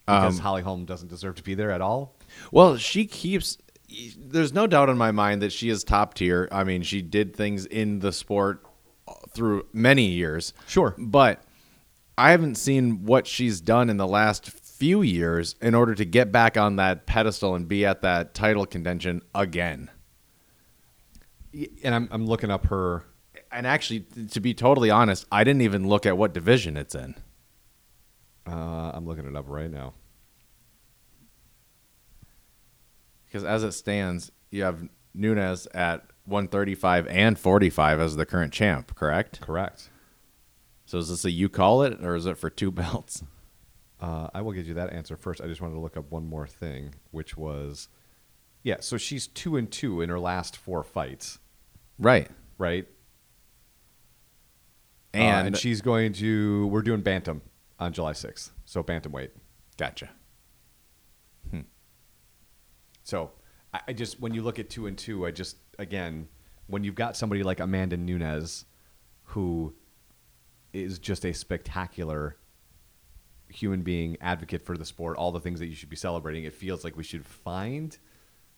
Because 0.07 0.39
um, 0.39 0.43
Holly 0.43 0.63
Holm 0.63 0.87
doesn't 0.87 1.09
deserve 1.09 1.35
to 1.35 1.43
be 1.43 1.55
there 1.55 1.71
at 1.71 1.83
all. 1.83 2.17
Well, 2.51 2.79
she 2.79 3.05
keeps. 3.05 3.59
There's 4.19 4.53
no 4.53 4.67
doubt 4.67 4.89
in 4.91 4.99
my 4.99 5.13
mind 5.13 5.43
that 5.43 5.53
she 5.53 5.71
is 5.71 5.83
top 5.83 6.15
tier. 6.15 6.49
I 6.53 6.65
mean, 6.65 6.83
she 6.83 7.03
did 7.03 7.35
things 7.35 7.65
in 7.67 8.01
the 8.01 8.13
sport 8.13 8.65
through 9.31 9.67
many 9.73 10.07
years. 10.07 10.53
Sure. 10.67 10.95
But 10.99 11.43
I 12.19 12.31
haven't 12.33 12.57
seen 12.57 13.05
what 13.05 13.27
she's 13.27 13.61
done 13.61 13.89
in 13.89 13.97
the 13.97 14.07
last 14.07 14.51
few 14.51 15.03
years 15.03 15.55
in 15.63 15.75
order 15.75 15.95
to 15.95 16.05
get 16.05 16.31
back 16.31 16.57
on 16.57 16.77
that 16.77 17.07
pedestal 17.07 17.55
and 17.55 17.67
be 17.67 17.87
at 17.87 18.03
that 18.03 18.35
title 18.35 18.67
contention 18.67 19.23
again. 19.35 19.91
And 21.83 21.95
I'm, 21.95 22.09
I'm 22.11 22.27
looking 22.27 22.51
up 22.51 22.67
her 22.67 23.05
And 23.51 23.67
actually, 23.67 24.01
to 24.31 24.41
be 24.41 24.55
totally 24.55 24.91
honest, 24.91 25.27
I 25.33 25.45
didn't 25.45 25.63
even 25.63 25.89
look 25.89 26.05
at 26.07 26.19
what 26.19 26.35
division 26.35 26.77
it's 26.77 26.95
in. 26.95 27.15
Uh, 28.47 28.93
I'm 28.95 29.07
looking 29.07 29.27
it 29.27 29.37
up 29.37 29.47
right 29.49 29.71
now. 29.71 29.95
Because 33.29 33.45
as 33.45 33.63
it 33.63 33.73
stands, 33.73 34.33
you 34.51 34.63
have 34.63 34.89
Nunes 35.15 35.67
at 35.75 36.07
135 36.25 37.07
and 37.09 37.39
45 37.39 38.01
as 38.01 38.17
the 38.17 38.25
current 38.27 38.53
champ, 38.53 38.95
correct? 38.95 39.41
Correct. 39.41 39.91
So 40.87 40.97
is 40.99 41.11
this 41.11 41.25
a 41.27 41.31
you 41.31 41.49
call 41.51 41.83
it, 41.83 42.03
or 42.03 42.15
is 42.17 42.25
it 42.27 42.39
for 42.39 42.49
two 42.51 42.71
belts? 42.73 43.23
Uh, 44.01 44.29
I 44.33 44.41
will 44.43 44.53
give 44.53 44.67
you 44.67 44.75
that 44.75 44.93
answer 44.93 45.17
first. 45.17 45.41
I 45.43 45.47
just 45.47 45.61
wanted 45.61 45.75
to 45.75 45.81
look 45.81 45.97
up 45.97 46.11
one 46.11 46.27
more 46.27 46.47
thing, 46.47 46.95
which 47.11 47.37
was, 47.37 47.89
yeah. 48.63 48.77
So 48.81 48.97
she's 48.97 49.27
two 49.27 49.57
and 49.57 49.71
two 49.71 50.01
in 50.01 50.09
her 50.09 50.21
last 50.21 50.57
four 50.57 50.83
fights, 50.83 51.39
Right. 51.99 52.31
right? 52.59 52.87
Uh, 55.15 55.19
And, 55.19 55.47
and 55.49 55.57
she's 55.57 55.81
going 55.83 56.13
to. 56.15 56.67
We're 56.69 56.83
doing 56.83 57.01
bantam 57.01 57.43
on 57.79 57.93
July 57.93 58.13
6th, 58.13 58.51
so 58.65 58.83
bantamweight. 58.83 59.31
gotcha. 59.77 60.11
So 63.09 63.31
I, 63.73 63.81
I 63.89 63.93
just 63.95 64.21
when 64.21 64.35
you 64.35 64.43
look 64.43 64.59
at 64.59 64.69
two 64.69 64.87
and 64.87 64.97
two, 64.97 65.25
I 65.27 65.31
just 65.31 65.57
again 65.79 66.29
when 66.67 66.85
you've 66.85 66.95
got 66.95 67.17
somebody 67.17 67.43
like 67.43 67.59
Amanda 67.59 67.97
Nunes, 67.97 68.67
who 69.23 69.75
is 70.75 70.99
just 70.99 71.25
a 71.25 71.33
spectacular 71.33 72.37
human 73.49 73.81
being, 73.81 74.19
advocate 74.21 74.63
for 74.63 74.77
the 74.77 74.85
sport, 74.85 75.17
all 75.17 75.33
the 75.33 75.41
things 75.41 75.59
that 75.61 75.69
you 75.69 75.75
should 75.75 75.89
be 75.89 75.97
celebrating. 75.97 76.45
It 76.45 76.53
feels 76.53 76.85
like 76.85 76.99
we 76.99 77.03
should 77.03 77.25
find 77.25 77.97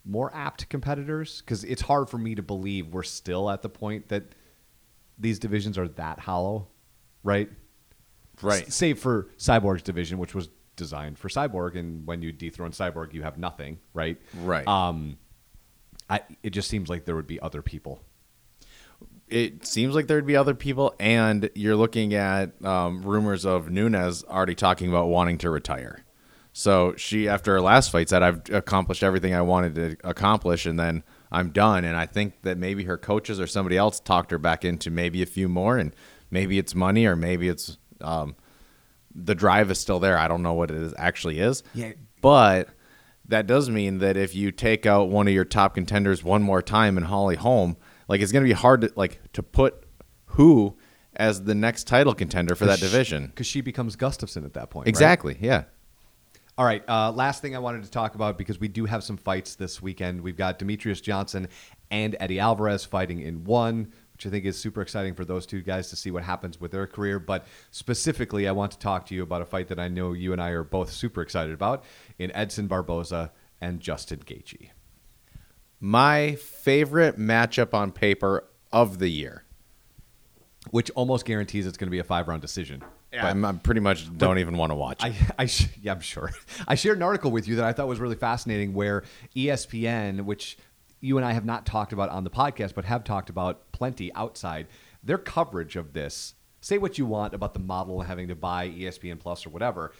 more 0.04 0.34
apt 0.34 0.68
competitors 0.68 1.42
because 1.42 1.62
it's 1.62 1.82
hard 1.82 2.10
for 2.10 2.18
me 2.18 2.34
to 2.34 2.42
believe 2.42 2.88
we're 2.88 3.04
still 3.04 3.48
at 3.50 3.62
the 3.62 3.68
point 3.68 4.08
that 4.08 4.34
these 5.16 5.38
divisions 5.38 5.78
are 5.78 5.86
that 5.86 6.18
hollow, 6.18 6.66
right? 7.22 7.48
Right. 8.42 8.66
S- 8.66 8.74
save 8.74 8.98
for 8.98 9.28
Cyborg's 9.38 9.82
division, 9.82 10.18
which 10.18 10.34
was 10.34 10.48
designed 10.80 11.16
for 11.18 11.28
Cyborg, 11.28 11.76
and 11.78 12.04
when 12.08 12.22
you 12.22 12.32
dethrone 12.32 12.72
Cyborg, 12.72 13.14
you 13.14 13.22
have 13.22 13.38
nothing, 13.38 13.78
right? 13.94 14.18
Right. 14.42 14.66
Um, 14.66 15.18
I 16.08 16.22
it 16.42 16.50
just 16.50 16.68
seems 16.68 16.88
like 16.88 17.04
there 17.04 17.14
would 17.14 17.28
be 17.28 17.38
other 17.40 17.62
people. 17.62 18.00
it 19.28 19.64
seems 19.64 19.94
like 19.94 20.08
there'd 20.08 20.26
be 20.26 20.36
other 20.36 20.54
people, 20.54 20.94
and 20.98 21.48
you're 21.54 21.76
looking 21.76 22.14
at 22.14 22.46
um, 22.64 23.02
rumors 23.02 23.44
of 23.46 23.70
Nunes 23.70 24.24
already 24.24 24.56
talking 24.56 24.88
about 24.88 25.06
wanting 25.06 25.38
to 25.38 25.50
retire. 25.50 26.04
So 26.52 26.94
she, 26.96 27.28
after 27.28 27.52
her 27.52 27.60
last 27.60 27.92
fight, 27.92 28.08
said, 28.08 28.22
"I've 28.24 28.42
accomplished 28.50 29.04
everything 29.04 29.32
I 29.34 29.42
wanted 29.42 29.74
to 29.76 29.96
accomplish, 30.02 30.66
and 30.66 30.76
then 30.78 31.04
I'm 31.30 31.50
done." 31.50 31.84
And 31.84 31.96
I 31.96 32.06
think 32.06 32.42
that 32.42 32.58
maybe 32.58 32.84
her 32.84 32.98
coaches 32.98 33.38
or 33.38 33.46
somebody 33.46 33.76
else 33.76 34.00
talked 34.00 34.32
her 34.32 34.38
back 34.38 34.64
into 34.64 34.90
maybe 34.90 35.22
a 35.22 35.26
few 35.26 35.48
more, 35.48 35.78
and 35.78 35.94
maybe 36.28 36.58
it's 36.58 36.74
money, 36.74 37.06
or 37.06 37.14
maybe 37.14 37.48
it's 37.48 37.78
um, 38.00 38.34
the 39.14 39.34
drive 39.34 39.70
is 39.70 39.78
still 39.78 39.98
there. 39.98 40.16
I 40.18 40.28
don't 40.28 40.42
know 40.42 40.54
what 40.54 40.70
it 40.70 40.76
is, 40.76 40.94
actually 40.96 41.40
is. 41.40 41.62
Yeah. 41.74 41.92
But 42.20 42.68
that 43.28 43.46
does 43.46 43.70
mean 43.70 43.98
that 43.98 44.16
if 44.16 44.34
you 44.34 44.50
take 44.52 44.86
out 44.86 45.08
one 45.08 45.28
of 45.28 45.34
your 45.34 45.44
top 45.44 45.74
contenders 45.74 46.22
one 46.24 46.42
more 46.42 46.62
time 46.62 46.96
in 46.96 47.04
Holly 47.04 47.36
Holm, 47.36 47.76
like 48.08 48.20
it's 48.20 48.32
going 48.32 48.44
to 48.44 48.48
be 48.48 48.52
hard 48.54 48.82
to 48.82 48.92
like 48.96 49.20
to 49.32 49.42
put 49.42 49.84
who 50.26 50.76
as 51.16 51.42
the 51.44 51.54
next 51.54 51.84
title 51.84 52.14
contender 52.14 52.54
for 52.54 52.66
that 52.66 52.78
division. 52.80 53.26
because 53.26 53.46
she 53.46 53.60
becomes 53.60 53.96
Gustafsson 53.96 54.44
at 54.44 54.54
that 54.54 54.70
point. 54.70 54.86
right? 54.86 54.88
Exactly. 54.88 55.36
Yeah. 55.40 55.64
All 56.56 56.64
right. 56.64 56.86
Uh, 56.88 57.10
last 57.10 57.40
thing 57.42 57.56
I 57.56 57.58
wanted 57.58 57.84
to 57.84 57.90
talk 57.90 58.14
about 58.14 58.36
because 58.36 58.60
we 58.60 58.68
do 58.68 58.84
have 58.84 59.02
some 59.02 59.16
fights 59.16 59.54
this 59.54 59.80
weekend. 59.80 60.20
We've 60.20 60.36
got 60.36 60.58
Demetrious 60.58 61.02
Johnson 61.02 61.48
and 61.90 62.16
Eddie 62.20 62.38
Alvarez 62.38 62.84
fighting 62.84 63.20
in 63.20 63.44
one, 63.44 63.92
which 64.20 64.26
I 64.26 64.30
think 64.30 64.44
is 64.44 64.58
super 64.58 64.82
exciting 64.82 65.14
for 65.14 65.24
those 65.24 65.46
two 65.46 65.62
guys 65.62 65.88
to 65.88 65.96
see 65.96 66.10
what 66.10 66.24
happens 66.24 66.60
with 66.60 66.72
their 66.72 66.86
career. 66.86 67.18
But 67.18 67.46
specifically, 67.70 68.46
I 68.46 68.52
want 68.52 68.72
to 68.72 68.78
talk 68.78 69.06
to 69.06 69.14
you 69.14 69.22
about 69.22 69.40
a 69.40 69.46
fight 69.46 69.68
that 69.68 69.80
I 69.80 69.88
know 69.88 70.12
you 70.12 70.34
and 70.34 70.42
I 70.42 70.50
are 70.50 70.62
both 70.62 70.92
super 70.92 71.22
excited 71.22 71.54
about 71.54 71.84
in 72.18 72.30
Edson 72.32 72.66
Barboza 72.66 73.32
and 73.62 73.80
Justin 73.80 74.18
Gaethje. 74.18 74.68
My 75.80 76.34
favorite 76.34 77.18
matchup 77.18 77.72
on 77.72 77.92
paper 77.92 78.44
of 78.70 78.98
the 78.98 79.08
year. 79.08 79.44
Which 80.70 80.90
almost 80.90 81.24
guarantees 81.24 81.66
it's 81.66 81.78
going 81.78 81.86
to 81.86 81.90
be 81.90 82.00
a 82.00 82.04
five 82.04 82.28
round 82.28 82.42
decision. 82.42 82.84
Yeah, 83.10 83.26
I'm, 83.26 83.42
I'm 83.42 83.58
pretty 83.58 83.80
much 83.80 84.14
don't 84.18 84.38
even 84.38 84.58
want 84.58 84.70
to 84.70 84.76
watch. 84.76 85.02
it. 85.02 85.14
I, 85.38 85.44
I 85.44 85.48
yeah, 85.80 85.92
I'm 85.92 86.00
sure. 86.00 86.30
I 86.68 86.74
shared 86.74 86.98
an 86.98 87.02
article 87.02 87.30
with 87.30 87.48
you 87.48 87.56
that 87.56 87.64
I 87.64 87.72
thought 87.72 87.88
was 87.88 87.98
really 87.98 88.16
fascinating, 88.16 88.74
where 88.74 89.02
ESPN, 89.34 90.26
which 90.26 90.58
you 91.00 91.16
and 91.16 91.24
I 91.26 91.32
have 91.32 91.44
not 91.44 91.66
talked 91.66 91.92
about 91.92 92.10
on 92.10 92.24
the 92.24 92.30
podcast, 92.30 92.74
but 92.74 92.84
have 92.84 93.04
talked 93.04 93.30
about 93.30 93.72
plenty 93.72 94.12
outside, 94.14 94.66
their 95.02 95.18
coverage 95.18 95.76
of 95.76 95.92
this. 95.92 96.34
Say 96.60 96.76
what 96.78 96.98
you 96.98 97.06
want 97.06 97.32
about 97.34 97.54
the 97.54 97.60
model 97.60 98.02
having 98.02 98.28
to 98.28 98.34
buy 98.34 98.68
ESPN 98.68 99.18
Plus 99.18 99.46
or 99.46 99.50
whatever, 99.50 99.92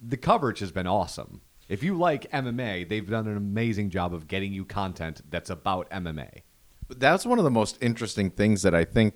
the 0.00 0.16
coverage 0.16 0.60
has 0.60 0.72
been 0.72 0.86
awesome. 0.86 1.42
If 1.68 1.82
you 1.82 1.94
like 1.98 2.30
MMA, 2.30 2.88
they've 2.88 3.08
done 3.08 3.26
an 3.26 3.36
amazing 3.36 3.90
job 3.90 4.14
of 4.14 4.28
getting 4.28 4.52
you 4.52 4.64
content 4.64 5.20
that's 5.30 5.50
about 5.50 5.90
MMA. 5.90 6.42
that's 6.88 7.26
one 7.26 7.38
of 7.38 7.44
the 7.44 7.50
most 7.50 7.76
interesting 7.82 8.30
things 8.30 8.62
that 8.62 8.74
I 8.74 8.84
think 8.84 9.14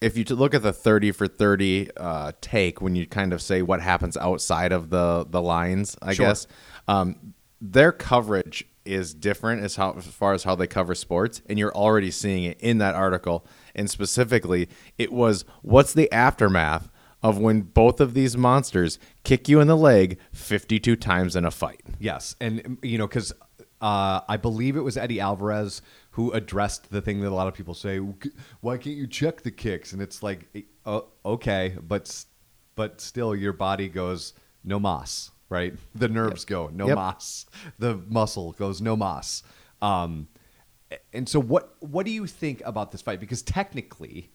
if 0.00 0.16
you 0.16 0.24
look 0.24 0.54
at 0.54 0.62
the 0.62 0.72
30 0.72 1.10
for 1.10 1.26
30 1.26 1.90
uh, 1.96 2.30
take 2.40 2.80
when 2.80 2.94
you 2.94 3.04
kind 3.06 3.32
of 3.32 3.42
say 3.42 3.62
what 3.62 3.80
happens 3.80 4.16
outside 4.16 4.70
of 4.70 4.90
the 4.90 5.26
the 5.28 5.42
lines, 5.42 5.96
I 6.00 6.14
Sure. 6.14 6.26
guess 6.26 6.46
um, 6.86 7.34
their 7.60 7.90
coverage 7.90 8.64
is 8.88 9.14
different 9.14 9.62
as 9.62 9.76
how 9.76 9.92
as 9.92 10.06
far 10.06 10.32
as 10.32 10.44
how 10.44 10.54
they 10.54 10.66
cover 10.66 10.94
sports, 10.94 11.42
and 11.48 11.58
you're 11.58 11.74
already 11.74 12.10
seeing 12.10 12.44
it 12.44 12.60
in 12.60 12.78
that 12.78 12.94
article. 12.94 13.46
And 13.74 13.88
specifically, 13.88 14.68
it 14.96 15.12
was 15.12 15.44
what's 15.62 15.92
the 15.92 16.10
aftermath 16.10 16.90
of 17.22 17.38
when 17.38 17.62
both 17.62 18.00
of 18.00 18.14
these 18.14 18.36
monsters 18.36 18.98
kick 19.24 19.48
you 19.48 19.60
in 19.60 19.66
the 19.66 19.76
leg 19.76 20.18
52 20.32 20.96
times 20.96 21.36
in 21.36 21.44
a 21.44 21.50
fight. 21.50 21.82
Yes, 21.98 22.34
and 22.40 22.64
um, 22.64 22.78
you 22.82 22.98
know, 22.98 23.06
because 23.06 23.32
uh, 23.80 24.20
I 24.28 24.36
believe 24.36 24.76
it 24.76 24.80
was 24.80 24.96
Eddie 24.96 25.20
Alvarez 25.20 25.82
who 26.12 26.32
addressed 26.32 26.90
the 26.90 27.00
thing 27.00 27.20
that 27.20 27.28
a 27.28 27.34
lot 27.34 27.46
of 27.46 27.54
people 27.54 27.74
say, 27.74 27.98
"Why 27.98 28.76
can't 28.76 28.96
you 28.96 29.06
check 29.06 29.42
the 29.42 29.50
kicks?" 29.50 29.92
And 29.92 30.02
it's 30.02 30.22
like, 30.22 30.66
oh, 30.84 31.06
okay, 31.24 31.76
but 31.80 32.24
but 32.74 33.00
still, 33.00 33.34
your 33.34 33.52
body 33.52 33.88
goes 33.88 34.34
no 34.64 34.78
mas, 34.80 35.30
right? 35.48 35.74
The 35.94 36.08
nerves 36.08 36.44
go 36.44 36.68
no 36.72 36.86
Yep. 36.88 36.96
mas. 36.96 37.46
The 37.78 37.96
muscle 38.08 38.52
goes 38.52 38.80
no 38.80 38.96
mas. 38.96 39.42
Um, 39.82 40.28
and 41.12 41.28
so 41.28 41.40
what 41.40 41.76
what 41.80 42.06
do 42.06 42.12
you 42.12 42.26
think 42.26 42.62
about 42.64 42.92
this 42.92 43.02
fight? 43.02 43.20
Because 43.20 43.42
technically, 43.42 44.30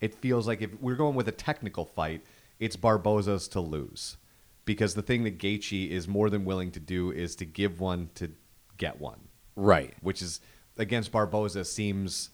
it 0.00 0.14
feels 0.14 0.46
like 0.46 0.62
if 0.62 0.70
we're 0.80 0.94
going 0.96 1.14
with 1.16 1.28
a 1.28 1.32
technical 1.32 1.84
fight, 1.84 2.24
it's 2.58 2.76
Barboza's 2.76 3.48
to 3.48 3.60
lose. 3.60 4.16
Because 4.64 4.94
the 4.94 5.02
thing 5.02 5.24
that 5.24 5.38
Gaethje 5.38 5.88
is 5.90 6.06
more 6.06 6.28
than 6.28 6.44
willing 6.44 6.70
to 6.72 6.80
do 6.80 7.10
is 7.10 7.34
to 7.36 7.44
give 7.46 7.80
one 7.80 8.10
to 8.16 8.32
get 8.76 9.00
one 9.00 9.28
Right. 9.56 9.94
which 10.02 10.22
is 10.22 10.40
against 10.76 11.10
Barboza 11.10 11.64
seems 11.64 12.30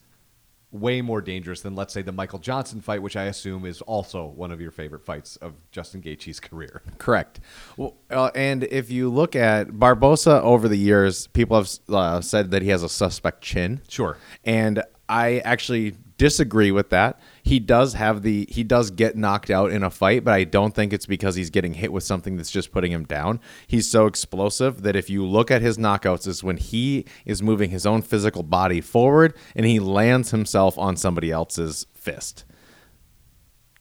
way 0.74 1.00
more 1.00 1.20
dangerous 1.20 1.60
than 1.60 1.76
let's 1.76 1.94
say 1.94 2.02
the 2.02 2.12
Michael 2.12 2.40
Johnson 2.40 2.80
fight, 2.80 3.00
which 3.00 3.16
I 3.16 3.24
assume 3.24 3.64
is 3.64 3.80
also 3.82 4.26
one 4.26 4.50
of 4.50 4.60
your 4.60 4.72
favorite 4.72 5.04
fights 5.04 5.37
of 5.37 5.54
Justin 5.70 6.02
Gaethje's 6.02 6.40
career. 6.40 6.82
Correct. 6.98 7.40
Well, 7.76 7.94
uh, 8.10 8.30
and 8.34 8.64
if 8.64 8.90
you 8.90 9.08
look 9.08 9.37
at 9.37 9.78
Barboza 9.78 10.42
over 10.42 10.68
the 10.68 10.76
years, 10.76 11.28
people 11.28 11.56
have 11.56 11.70
uh, 11.88 12.20
said 12.20 12.50
that 12.50 12.62
he 12.62 12.68
has 12.70 12.82
a 12.82 12.88
suspect 12.88 13.40
chin. 13.40 13.82
Sure. 13.88 14.18
And 14.44 14.82
I 15.14 15.38
actually 15.44 15.94
disagree 16.18 16.72
with 16.72 16.90
that. 16.90 17.20
He 17.44 17.61
does 17.61 17.94
have 17.94 18.22
the 18.22 18.48
he 18.50 18.64
does 18.64 18.90
get 18.90 19.16
knocked 19.16 19.48
out 19.48 19.70
in 19.70 19.85
a 19.85 19.90
fight, 19.90 20.24
but 20.24 20.35
I 20.35 20.42
don't 20.42 20.74
think 20.74 20.92
it's 20.92 21.07
because 21.07 21.37
he's 21.37 21.50
getting 21.50 21.74
hit 21.74 21.92
with 21.92 22.03
something 22.03 22.37
that's 22.37 22.50
just 22.50 22.72
putting 22.72 22.90
him 22.90 23.05
down. 23.05 23.38
He's 23.68 23.88
so 23.88 24.07
explosive 24.07 24.83
that 24.83 24.96
if 24.96 25.09
you 25.09 25.24
look 25.24 25.53
at 25.53 25.62
his 25.62 25.79
knockouts 25.79 26.27
is 26.27 26.42
when 26.42 26.57
he 26.57 27.05
is 27.24 27.44
moving 27.44 27.70
his 27.70 27.87
own 27.87 28.03
physical 28.03 28.42
body 28.42 28.81
forward 28.81 29.35
and 29.55 29.64
he 29.64 29.79
lands 29.79 30.33
himself 30.33 30.77
on 30.79 30.96
somebody 30.96 31.31
else's 31.31 31.87
fist. 31.94 32.44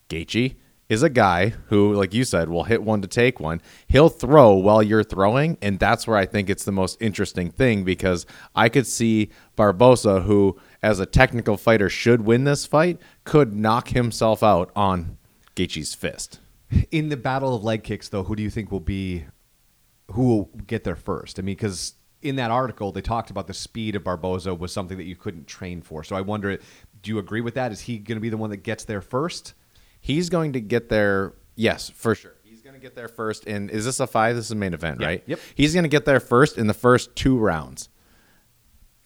Gaethje 0.09 0.55
is 0.89 1.01
a 1.01 1.09
guy 1.09 1.49
who, 1.67 1.93
like 1.93 2.13
you 2.13 2.23
said, 2.23 2.49
will 2.49 2.65
hit 2.65 2.83
one 2.83 3.01
to 3.01 3.07
take 3.07 3.39
one. 3.39 3.61
He'll 3.87 4.09
throw 4.09 4.53
while 4.53 4.83
you're 4.83 5.03
throwing, 5.03 5.57
and 5.61 5.79
that's 5.79 6.05
where 6.05 6.17
I 6.17 6.25
think 6.25 6.49
it's 6.49 6.65
the 6.65 6.71
most 6.71 7.01
interesting 7.01 7.49
thing 7.49 7.83
because 7.83 8.25
I 8.55 8.69
could 8.69 8.85
see 8.85 9.31
Barboza, 9.55 10.21
who 10.21 10.59
as 10.83 10.99
a 10.99 11.05
technical 11.05 11.55
fighter 11.57 11.89
should 11.89 12.21
win 12.21 12.43
this 12.43 12.65
fight, 12.67 12.99
could 13.23 13.55
knock 13.55 13.87
himself 13.87 14.43
out 14.43 14.69
on 14.75 15.17
Gaethje's 15.55 15.95
fist. 15.95 16.39
In 16.91 17.09
the 17.09 17.17
battle 17.17 17.55
of 17.55 17.63
leg 17.63 17.83
kicks, 17.83 18.09
though, 18.09 18.23
who 18.23 18.35
do 18.35 18.43
you 18.43 18.49
think 18.49 18.71
will 18.71 18.79
be 18.79 19.25
who 20.11 20.27
will 20.27 20.49
get 20.67 20.83
there 20.83 20.97
first? 20.97 21.39
I 21.39 21.41
mean, 21.41 21.55
because 21.55 21.93
in 22.21 22.35
that 22.35 22.51
article 22.51 22.91
they 22.91 23.01
talked 23.01 23.29
about 23.31 23.47
the 23.47 23.53
speed 23.53 23.95
of 23.95 24.03
Barboza 24.03 24.53
was 24.53 24.71
something 24.73 24.97
that 24.97 25.05
you 25.05 25.15
couldn't 25.15 25.47
train 25.47 25.81
for. 25.81 26.03
So 26.03 26.15
I 26.15 26.21
wonder, 26.21 26.57
do 27.01 27.11
you 27.11 27.17
agree 27.17 27.41
with 27.41 27.53
that? 27.55 27.71
Is 27.71 27.81
he 27.81 27.97
going 27.97 28.17
to 28.17 28.21
be 28.21 28.29
the 28.29 28.37
one 28.37 28.49
that 28.49 28.57
gets 28.57 28.83
there 28.83 29.01
first? 29.01 29.53
He's 30.01 30.29
going 30.29 30.53
to 30.53 30.59
get 30.61 30.89
there, 30.89 31.33
yes, 31.55 31.89
for 31.89 32.13
sure. 32.15 32.33
He's 32.43 32.61
going 32.61 32.73
to 32.73 32.79
get 32.81 32.93
there 32.95 33.07
first. 33.07 33.47
And 33.47 33.69
is 33.71 33.85
this 33.85 33.99
a 34.01 34.07
five? 34.07 34.35
This 34.35 34.45
is 34.45 34.51
a 34.51 34.55
main 34.55 34.73
event, 34.73 34.99
Yeah, 34.99 35.07
right? 35.07 35.23
yep. 35.27 35.39
He's 35.55 35.73
going 35.73 35.83
to 35.83 35.89
get 35.89 36.03
there 36.05 36.19
first 36.19 36.57
in 36.57 36.67
the 36.67 36.73
first 36.73 37.15
two 37.15 37.37
rounds, 37.37 37.87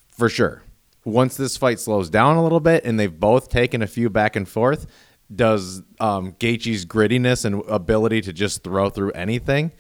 for 0.10 0.30
sure. 0.30 0.64
Once 1.08 1.38
this 1.38 1.56
fight 1.56 1.80
slows 1.80 2.10
down 2.10 2.36
a 2.36 2.44
little 2.44 2.60
bit 2.60 2.84
and 2.84 3.00
they've 3.00 3.18
both 3.18 3.48
taken 3.48 3.82
a 3.82 3.88
few 3.88 4.10
back 4.10 4.36
and 4.36 4.48
forth, 4.48 4.86
does 5.34 5.82
um, 6.02 6.34
Gaethje's 6.34 6.86
grittiness 6.86 7.46
and 7.46 7.64
ability 7.70 8.20
to 8.22 8.34
just 8.34 8.62
throw 8.62 8.90
through 8.90 9.12
anything 9.12 9.72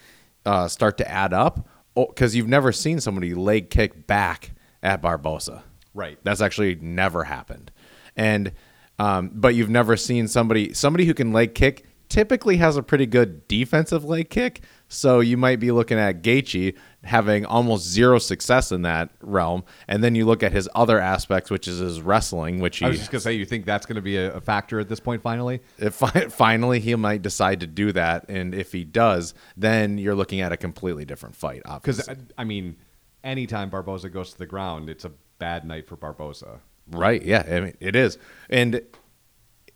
uh, 0.46 0.70
start 0.70 0.98
to 1.00 1.12
add 1.12 1.34
up? 1.34 1.68
Because 1.96 2.34
you've 2.34 2.48
never 2.48 2.72
seen 2.72 3.02
somebody 3.02 3.34
leg 3.34 3.70
kick 3.70 4.08
back 4.08 4.52
at 4.82 5.02
Barboza. 5.02 5.64
Right. 5.94 6.18
That's 6.24 6.40
actually 6.40 6.76
never 6.76 7.26
happened. 7.26 7.72
And 8.16 8.54
um, 8.98 9.30
but 9.34 9.54
you've 9.54 9.70
never 9.70 9.98
seen 9.98 10.30
somebody 10.30 10.74
somebody 10.74 11.06
who 11.06 11.14
can 11.14 11.34
leg 11.34 11.56
kick 11.56 11.86
typically 12.08 12.58
has 12.58 12.78
a 12.78 12.84
pretty 12.84 13.06
good 13.06 13.48
defensive 13.50 14.06
leg 14.06 14.30
kick. 14.30 14.62
So 14.88 15.20
you 15.20 15.36
might 15.36 15.60
be 15.60 15.72
looking 15.72 16.00
at 16.00 16.22
Gaethje 16.22 16.76
having 17.08 17.46
almost 17.46 17.86
zero 17.88 18.20
success 18.20 18.72
in 18.72 18.84
that 18.84 19.10
realm, 19.22 19.64
and 19.88 20.04
then 20.04 20.14
you 20.14 20.26
look 20.26 20.44
at 20.44 20.52
his 20.52 20.70
other 20.76 21.00
aspects, 21.00 21.50
which 21.50 21.68
is 21.68 21.80
his 21.80 22.02
wrestling, 22.02 22.60
which 22.60 22.78
he 22.78 22.86
I 22.86 22.90
was 22.90 23.00
just 23.00 23.12
going 23.12 23.20
to 23.20 23.24
say, 23.24 23.34
you 23.34 23.46
think 23.46 23.66
that's 23.66 23.86
going 23.86 23.96
to 23.96 24.02
be 24.02 24.18
a, 24.18 24.34
a 24.34 24.42
factor 24.42 24.80
at 24.80 24.90
this 24.90 25.00
point? 25.00 25.22
Finally, 25.22 25.62
if 25.78 25.96
fi- 25.96 26.28
finally 26.30 26.80
he 26.80 26.96
might 26.96 27.22
decide 27.22 27.60
to 27.62 27.68
do 27.68 27.92
that, 27.94 28.30
and 28.30 28.54
if 28.54 28.72
he 28.72 28.84
does, 28.84 29.34
then 29.56 29.98
you're 29.98 30.16
looking 30.16 30.42
at 30.42 30.52
a 30.52 30.58
completely 30.58 31.06
different 31.06 31.36
fight. 31.36 31.62
because 31.64 32.08
I 32.38 32.44
mean, 32.44 32.78
anytime 33.24 33.70
Barboza 33.70 34.10
goes 34.10 34.32
to 34.32 34.38
the 34.38 34.46
ground, 34.46 34.90
it's 34.90 35.06
a 35.06 35.12
bad 35.40 35.66
night 35.66 35.88
for 35.88 35.96
Barboza. 35.96 36.60
Right. 36.90 37.22
Yeah. 37.22 37.44
I 37.50 37.60
mean, 37.60 37.78
it 37.80 37.96
is. 37.96 38.18
And 38.50 38.82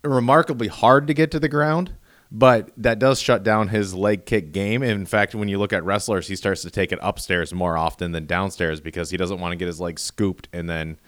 remarkably 0.02 0.68
hard 0.68 1.06
to 1.06 1.14
get 1.14 1.30
to 1.30 1.40
the 1.40 1.48
ground, 1.48 1.94
but 2.34 2.70
that 2.78 2.98
does 2.98 3.20
shut 3.20 3.42
down 3.42 3.68
his 3.68 3.94
leg 3.94 4.24
kick 4.24 4.52
game. 4.52 4.82
In 4.82 5.04
fact, 5.04 5.34
when 5.34 5.48
you 5.48 5.58
look 5.58 5.74
at 5.74 5.84
wrestlers, 5.84 6.26
he 6.26 6.34
starts 6.34 6.62
to 6.62 6.70
take 6.70 6.90
it 6.90 6.98
upstairs 7.02 7.52
more 7.52 7.76
often 7.76 8.12
than 8.12 8.24
downstairs 8.24 8.80
because 8.80 9.10
he 9.10 9.18
doesn't 9.18 9.38
want 9.38 9.52
to 9.52 9.56
get 9.56 9.66
his 9.66 9.80
leg 9.80 9.98
scooped 9.98 10.48
and 10.50 10.68
then 10.68 10.98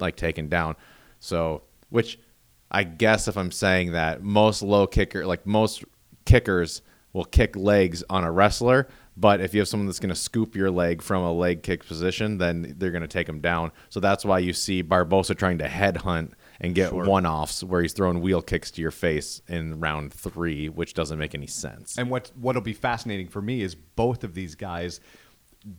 like 0.00 0.16
taken 0.16 0.48
down. 0.48 0.76
So, 1.18 1.64
which 1.90 2.18
I 2.70 2.84
guess 2.84 3.28
if 3.28 3.36
I'm 3.36 3.52
saying 3.52 3.92
that 3.92 4.22
most 4.22 4.62
low 4.62 4.86
kicker, 4.86 5.26
like 5.26 5.46
most 5.46 5.84
kickers 6.24 6.80
will 7.12 7.26
kick 7.26 7.56
legs 7.56 8.02
on 8.08 8.24
a 8.24 8.32
wrestler, 8.32 8.88
but 9.18 9.42
if 9.42 9.52
you 9.52 9.60
have 9.60 9.68
someone 9.68 9.86
that's 9.86 10.00
going 10.00 10.08
to 10.08 10.14
scoop 10.14 10.56
your 10.56 10.70
leg 10.70 11.02
from 11.02 11.22
a 11.22 11.32
leg 11.32 11.62
kick 11.62 11.84
position, 11.84 12.38
then 12.38 12.74
they're 12.78 12.90
going 12.90 13.02
to 13.02 13.08
take 13.08 13.28
him 13.28 13.40
down. 13.40 13.70
So 13.90 14.00
that's 14.00 14.24
why 14.24 14.38
you 14.38 14.54
see 14.54 14.80
Barboza 14.80 15.34
trying 15.34 15.58
to 15.58 15.68
headhunt 15.68 16.32
and 16.60 16.74
get 16.74 16.92
one 16.92 17.26
offs 17.26 17.64
where 17.64 17.80
he's 17.80 17.92
throwing 17.92 18.20
wheel 18.20 18.42
kicks 18.42 18.70
to 18.72 18.82
your 18.82 18.90
face 18.90 19.40
in 19.48 19.80
round 19.80 20.12
three, 20.12 20.68
which 20.68 20.94
doesn't 20.94 21.18
make 21.18 21.34
any 21.34 21.46
sense. 21.46 21.96
And 21.96 22.10
what 22.10 22.30
what'll 22.38 22.62
be 22.62 22.74
fascinating 22.74 23.28
for 23.28 23.40
me 23.40 23.62
is 23.62 23.74
both 23.74 24.24
of 24.24 24.34
these 24.34 24.54
guys 24.54 25.00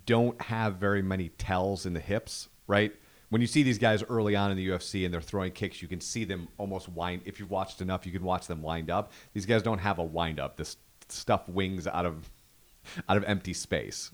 don't 0.05 0.39
have 0.41 0.75
very 0.75 1.01
many 1.01 1.29
tells 1.29 1.85
in 1.85 1.93
the 1.93 1.99
hips, 1.99 2.49
right? 2.67 2.93
When 3.29 3.41
you 3.41 3.47
see 3.47 3.63
these 3.63 3.77
guys 3.77 4.03
early 4.03 4.35
on 4.35 4.51
in 4.51 4.57
the 4.57 4.67
UFC 4.67 5.05
and 5.05 5.13
they're 5.13 5.21
throwing 5.21 5.53
kicks, 5.53 5.81
you 5.81 5.87
can 5.87 6.01
see 6.01 6.25
them 6.25 6.49
almost 6.57 6.89
wind. 6.89 7.21
If 7.25 7.39
you've 7.39 7.49
watched 7.49 7.79
enough, 7.81 8.05
you 8.05 8.11
can 8.11 8.23
watch 8.23 8.47
them 8.47 8.61
wind 8.61 8.89
up. 8.89 9.13
These 9.33 9.45
guys 9.45 9.63
don't 9.63 9.79
have 9.79 9.99
a 9.99 10.03
wind 10.03 10.39
up. 10.39 10.57
This 10.57 10.77
stuff 11.07 11.47
wings 11.47 11.87
out 11.87 12.05
of 12.05 12.29
out 13.07 13.17
of 13.17 13.23
empty 13.25 13.53
space. 13.53 14.11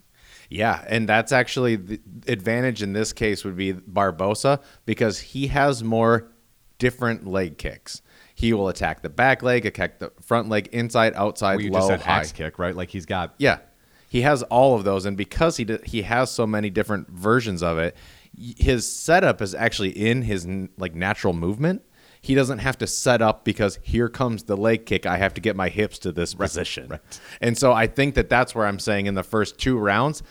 Yeah, 0.50 0.84
and 0.88 1.08
that's 1.08 1.32
actually 1.32 1.78
the 1.78 2.00
advantage 2.28 2.84
in 2.84 2.94
this 2.94 3.14
case 3.14 3.46
would 3.46 3.56
be 3.56 3.72
Barboza 3.72 4.60
because 4.86 5.20
he 5.20 5.48
has 5.48 5.84
more 5.84 6.30
different 6.78 7.26
leg 7.28 7.58
kicks. 7.58 8.02
He 8.36 8.54
will 8.54 8.70
attack 8.70 9.02
the 9.02 9.10
back 9.10 9.42
leg, 9.42 9.66
attack 9.66 10.00
the 10.00 10.12
front 10.22 10.48
leg, 10.50 10.70
inside, 10.72 11.14
outside, 11.16 11.56
Well, 11.56 11.66
you 11.66 11.72
low, 11.72 11.80
just 11.80 11.88
said 11.88 12.02
high. 12.02 12.20
axe 12.20 12.32
kick, 12.32 12.60
right? 12.60 12.76
Like 12.76 12.90
he's 12.92 13.06
got 13.06 13.34
Yeah, 13.38 13.60
he 14.10 14.22
has 14.22 14.44
all 14.44 14.76
of 14.76 14.84
those, 14.84 15.06
and 15.06 15.18
because 15.18 15.58
he 15.58 15.64
d- 15.66 15.80
he 15.84 16.04
has 16.04 16.30
so 16.32 16.46
many 16.46 16.70
different 16.70 17.10
versions 17.10 17.64
of 17.64 17.78
it, 17.78 17.96
his 18.38 18.88
setup 18.88 19.42
is 19.42 19.56
actually 19.56 19.90
in 19.90 20.22
his 20.22 20.46
n- 20.46 20.70
like 20.78 20.94
natural 20.94 21.34
movement. 21.34 21.82
He 22.22 22.36
doesn't 22.36 22.60
have 22.60 22.78
to 22.80 22.88
set 22.88 23.22
up 23.22 23.46
because 23.46 23.80
here 23.84 24.10
comes 24.10 24.44
the 24.44 24.58
leg 24.58 24.86
kick. 24.86 25.06
I 25.06 25.18
have 25.18 25.34
to 25.36 25.42
get 25.42 25.56
my 25.56 25.70
hips 25.70 25.98
to 26.00 26.12
this 26.12 26.34
position, 26.34 26.90
right. 26.90 27.20
and 27.42 27.58
so 27.58 27.74
I 27.74 27.88
think 27.88 28.16
that 28.16 28.30
that's 28.30 28.54
where 28.54 28.66
I'm 28.68 28.80
saying 28.80 29.06
in 29.08 29.14
the 29.16 29.24
first 29.24 29.58
two 29.58 29.78
rounds, 29.80 30.22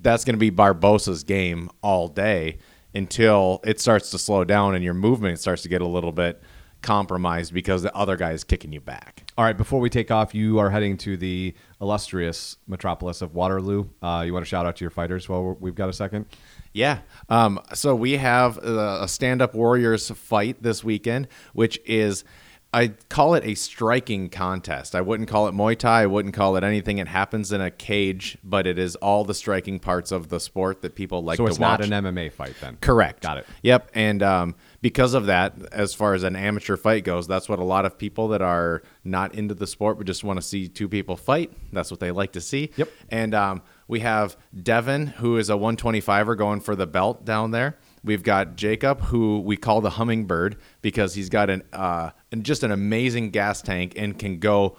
that's 0.00 0.24
going 0.24 0.34
to 0.34 0.38
be 0.38 0.50
Barboza's 0.50 1.24
game 1.24 1.68
all 1.82 2.08
day 2.08 2.58
until 2.94 3.60
it 3.64 3.80
starts 3.80 4.10
to 4.10 4.18
slow 4.18 4.44
down 4.44 4.74
and 4.74 4.84
your 4.84 4.94
movement 4.94 5.38
starts 5.38 5.62
to 5.62 5.68
get 5.68 5.80
a 5.80 5.86
little 5.86 6.12
bit 6.12 6.42
compromised 6.82 7.52
because 7.52 7.82
the 7.82 7.94
other 7.94 8.16
guy 8.16 8.32
is 8.32 8.42
kicking 8.42 8.72
you 8.72 8.80
back. 8.80 9.24
All 9.36 9.44
right, 9.44 9.56
before 9.56 9.80
we 9.80 9.90
take 9.90 10.10
off, 10.10 10.34
you 10.34 10.58
are 10.58 10.70
heading 10.70 10.96
to 10.98 11.16
the 11.16 11.54
illustrious 11.80 12.56
metropolis 12.66 13.22
of 13.22 13.34
Waterloo. 13.34 13.88
Uh, 14.02 14.22
you 14.24 14.32
want 14.32 14.44
to 14.44 14.48
shout 14.48 14.66
out 14.66 14.76
to 14.76 14.84
your 14.84 14.90
fighters 14.90 15.28
while 15.28 15.56
we've 15.60 15.74
got 15.74 15.88
a 15.88 15.92
second? 15.92 16.26
Yeah. 16.72 17.00
Um, 17.28 17.60
so 17.74 17.94
we 17.94 18.16
have 18.16 18.58
a, 18.58 19.00
a 19.02 19.08
stand 19.08 19.42
up 19.42 19.54
warriors 19.54 20.10
fight 20.10 20.62
this 20.62 20.82
weekend, 20.82 21.28
which 21.52 21.78
is, 21.84 22.24
I 22.72 22.88
call 23.08 23.34
it 23.34 23.44
a 23.44 23.54
striking 23.56 24.28
contest. 24.28 24.94
I 24.94 25.00
wouldn't 25.00 25.28
call 25.28 25.48
it 25.48 25.54
Muay 25.54 25.76
Thai. 25.76 26.02
I 26.02 26.06
wouldn't 26.06 26.34
call 26.34 26.56
it 26.56 26.62
anything. 26.62 26.98
It 26.98 27.08
happens 27.08 27.50
in 27.50 27.60
a 27.60 27.70
cage, 27.70 28.38
but 28.44 28.64
it 28.66 28.78
is 28.78 28.94
all 28.96 29.24
the 29.24 29.34
striking 29.34 29.80
parts 29.80 30.12
of 30.12 30.28
the 30.28 30.38
sport 30.38 30.80
that 30.82 30.94
people 30.94 31.24
like 31.24 31.36
So 31.36 31.46
to 31.46 31.50
watch. 31.50 31.56
So 31.56 31.82
it's 31.82 31.90
not 31.90 31.92
an 31.92 32.04
MMA 32.04 32.32
fight 32.32 32.54
then? 32.60 32.78
Correct. 32.80 33.22
Got 33.22 33.38
it. 33.38 33.46
Yep. 33.62 33.90
And 33.94 34.22
um, 34.22 34.54
because 34.82 35.14
of 35.14 35.26
that, 35.26 35.54
as 35.72 35.94
far 35.94 36.14
as 36.14 36.22
an 36.22 36.36
amateur 36.36 36.76
fight 36.76 37.02
goes, 37.02 37.26
that's 37.26 37.48
what 37.48 37.58
a 37.58 37.64
lot 37.64 37.86
of 37.86 37.98
people 37.98 38.28
that 38.28 38.42
are 38.42 38.82
not 39.02 39.34
into 39.34 39.54
the 39.54 39.66
sport 39.66 39.98
but 39.98 40.06
just 40.06 40.22
want 40.22 40.36
to 40.36 40.42
see 40.42 40.68
two 40.68 40.88
people 40.88 41.16
fight. 41.16 41.52
That's 41.72 41.90
what 41.90 41.98
they 41.98 42.12
like 42.12 42.32
to 42.32 42.40
see. 42.40 42.70
Yep. 42.76 42.88
And 43.08 43.34
um, 43.34 43.62
we 43.88 44.00
have 44.00 44.36
Devin, 44.62 45.08
who 45.08 45.38
is 45.38 45.50
a 45.50 45.54
125er 45.54 46.38
going 46.38 46.60
for 46.60 46.76
the 46.76 46.86
belt 46.86 47.24
down 47.24 47.50
there. 47.50 47.76
We've 48.02 48.22
got 48.22 48.56
Jacob, 48.56 49.00
who 49.02 49.40
we 49.40 49.56
call 49.56 49.80
the 49.80 49.90
hummingbird 49.90 50.56
because 50.80 51.14
he's 51.14 51.28
got 51.28 51.50
an 51.50 51.62
uh, 51.72 52.10
and 52.32 52.44
just 52.44 52.62
an 52.62 52.70
amazing 52.70 53.30
gas 53.30 53.60
tank 53.62 53.94
and 53.96 54.18
can 54.18 54.38
go 54.38 54.76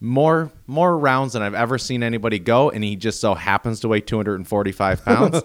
more 0.00 0.52
more 0.66 0.96
rounds 0.96 1.32
than 1.32 1.42
I've 1.42 1.54
ever 1.54 1.78
seen 1.78 2.02
anybody 2.02 2.38
go, 2.38 2.70
and 2.70 2.84
he 2.84 2.96
just 2.96 3.20
so 3.20 3.34
happens 3.34 3.80
to 3.80 3.88
weigh 3.88 4.00
245 4.00 5.04
pounds. 5.04 5.42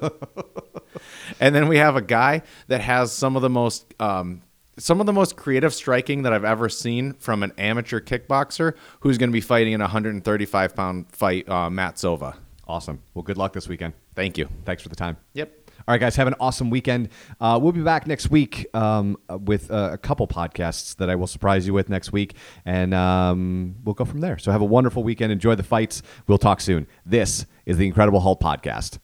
and 1.39 1.56
then 1.56 1.67
we 1.67 1.78
have 1.78 1.95
a 1.95 2.02
guy 2.02 2.43
that 2.67 2.82
has 2.82 3.12
some 3.12 3.36
of 3.36 3.41
the 3.41 3.50
most 3.50 3.93
um, 4.00 4.41
some 4.78 5.00
of 5.00 5.06
the 5.06 5.13
most 5.13 5.36
creative 5.36 5.74
striking 5.74 6.24
that 6.24 6.34
I've 6.34 6.45
ever 6.45 6.69
seen 6.69 7.13
from 7.13 7.43
an 7.43 7.54
amateur 7.58 8.00
kickboxer 8.00 8.76
who's 9.02 9.17
going 9.17 9.30
to 9.30 9.34
be 9.34 9.41
fighting 9.41 9.74
in 9.74 9.82
a 9.82 9.86
135 9.86 10.76
pound 10.76 11.12
fight, 11.12 11.48
uh, 11.50 11.69
Matt 11.69 12.00
Silva. 12.00 12.38
Awesome. 12.67 13.02
Well, 13.13 13.24
good 13.24 13.38
luck 13.38 13.54
this 13.54 13.67
weekend. 13.67 13.93
Thank 14.15 14.38
you. 14.38 14.48
Thanks 14.63 14.84
for 14.84 14.89
the 14.89 14.95
time. 14.95 15.17
Yep. 15.34 15.59
All 15.89 15.93
right, 15.93 16.02
guys, 16.02 16.15
have 16.17 16.28
an 16.28 16.36
awesome 16.39 16.69
weekend. 16.69 17.10
Uh, 17.41 17.60
we'll 17.60 17.71
be 17.71 17.82
back 17.82 18.06
next 18.06 18.30
week 18.30 18.67
um, 18.75 19.17
with 19.28 19.71
uh, 19.71 19.89
a 19.91 19.97
couple 19.97 20.28
podcasts 20.28 20.95
that 20.97 21.10
I 21.10 21.15
will 21.15 21.25
surprise 21.25 21.65
you 21.65 21.73
with 21.73 21.89
next 21.89 22.12
week, 22.12 22.36
and 22.63 22.93
um, 22.93 23.73
we'll 23.84 23.95
go 23.95 24.06
from 24.06 24.19
there. 24.19 24.38
So 24.38 24.52
have 24.52 24.62
a 24.62 24.65
wonderful 24.65 25.02
weekend. 25.02 25.32
Enjoy 25.32 25.56
the 25.56 25.63
fights. 25.63 26.04
We'll 26.28 26.38
talk 26.38 26.62
soon. 26.62 26.86
This 27.08 27.47
is 27.65 27.78
the 27.78 27.88
Incredible 27.88 28.19
Hulk 28.19 28.39
Podcast. 28.39 28.99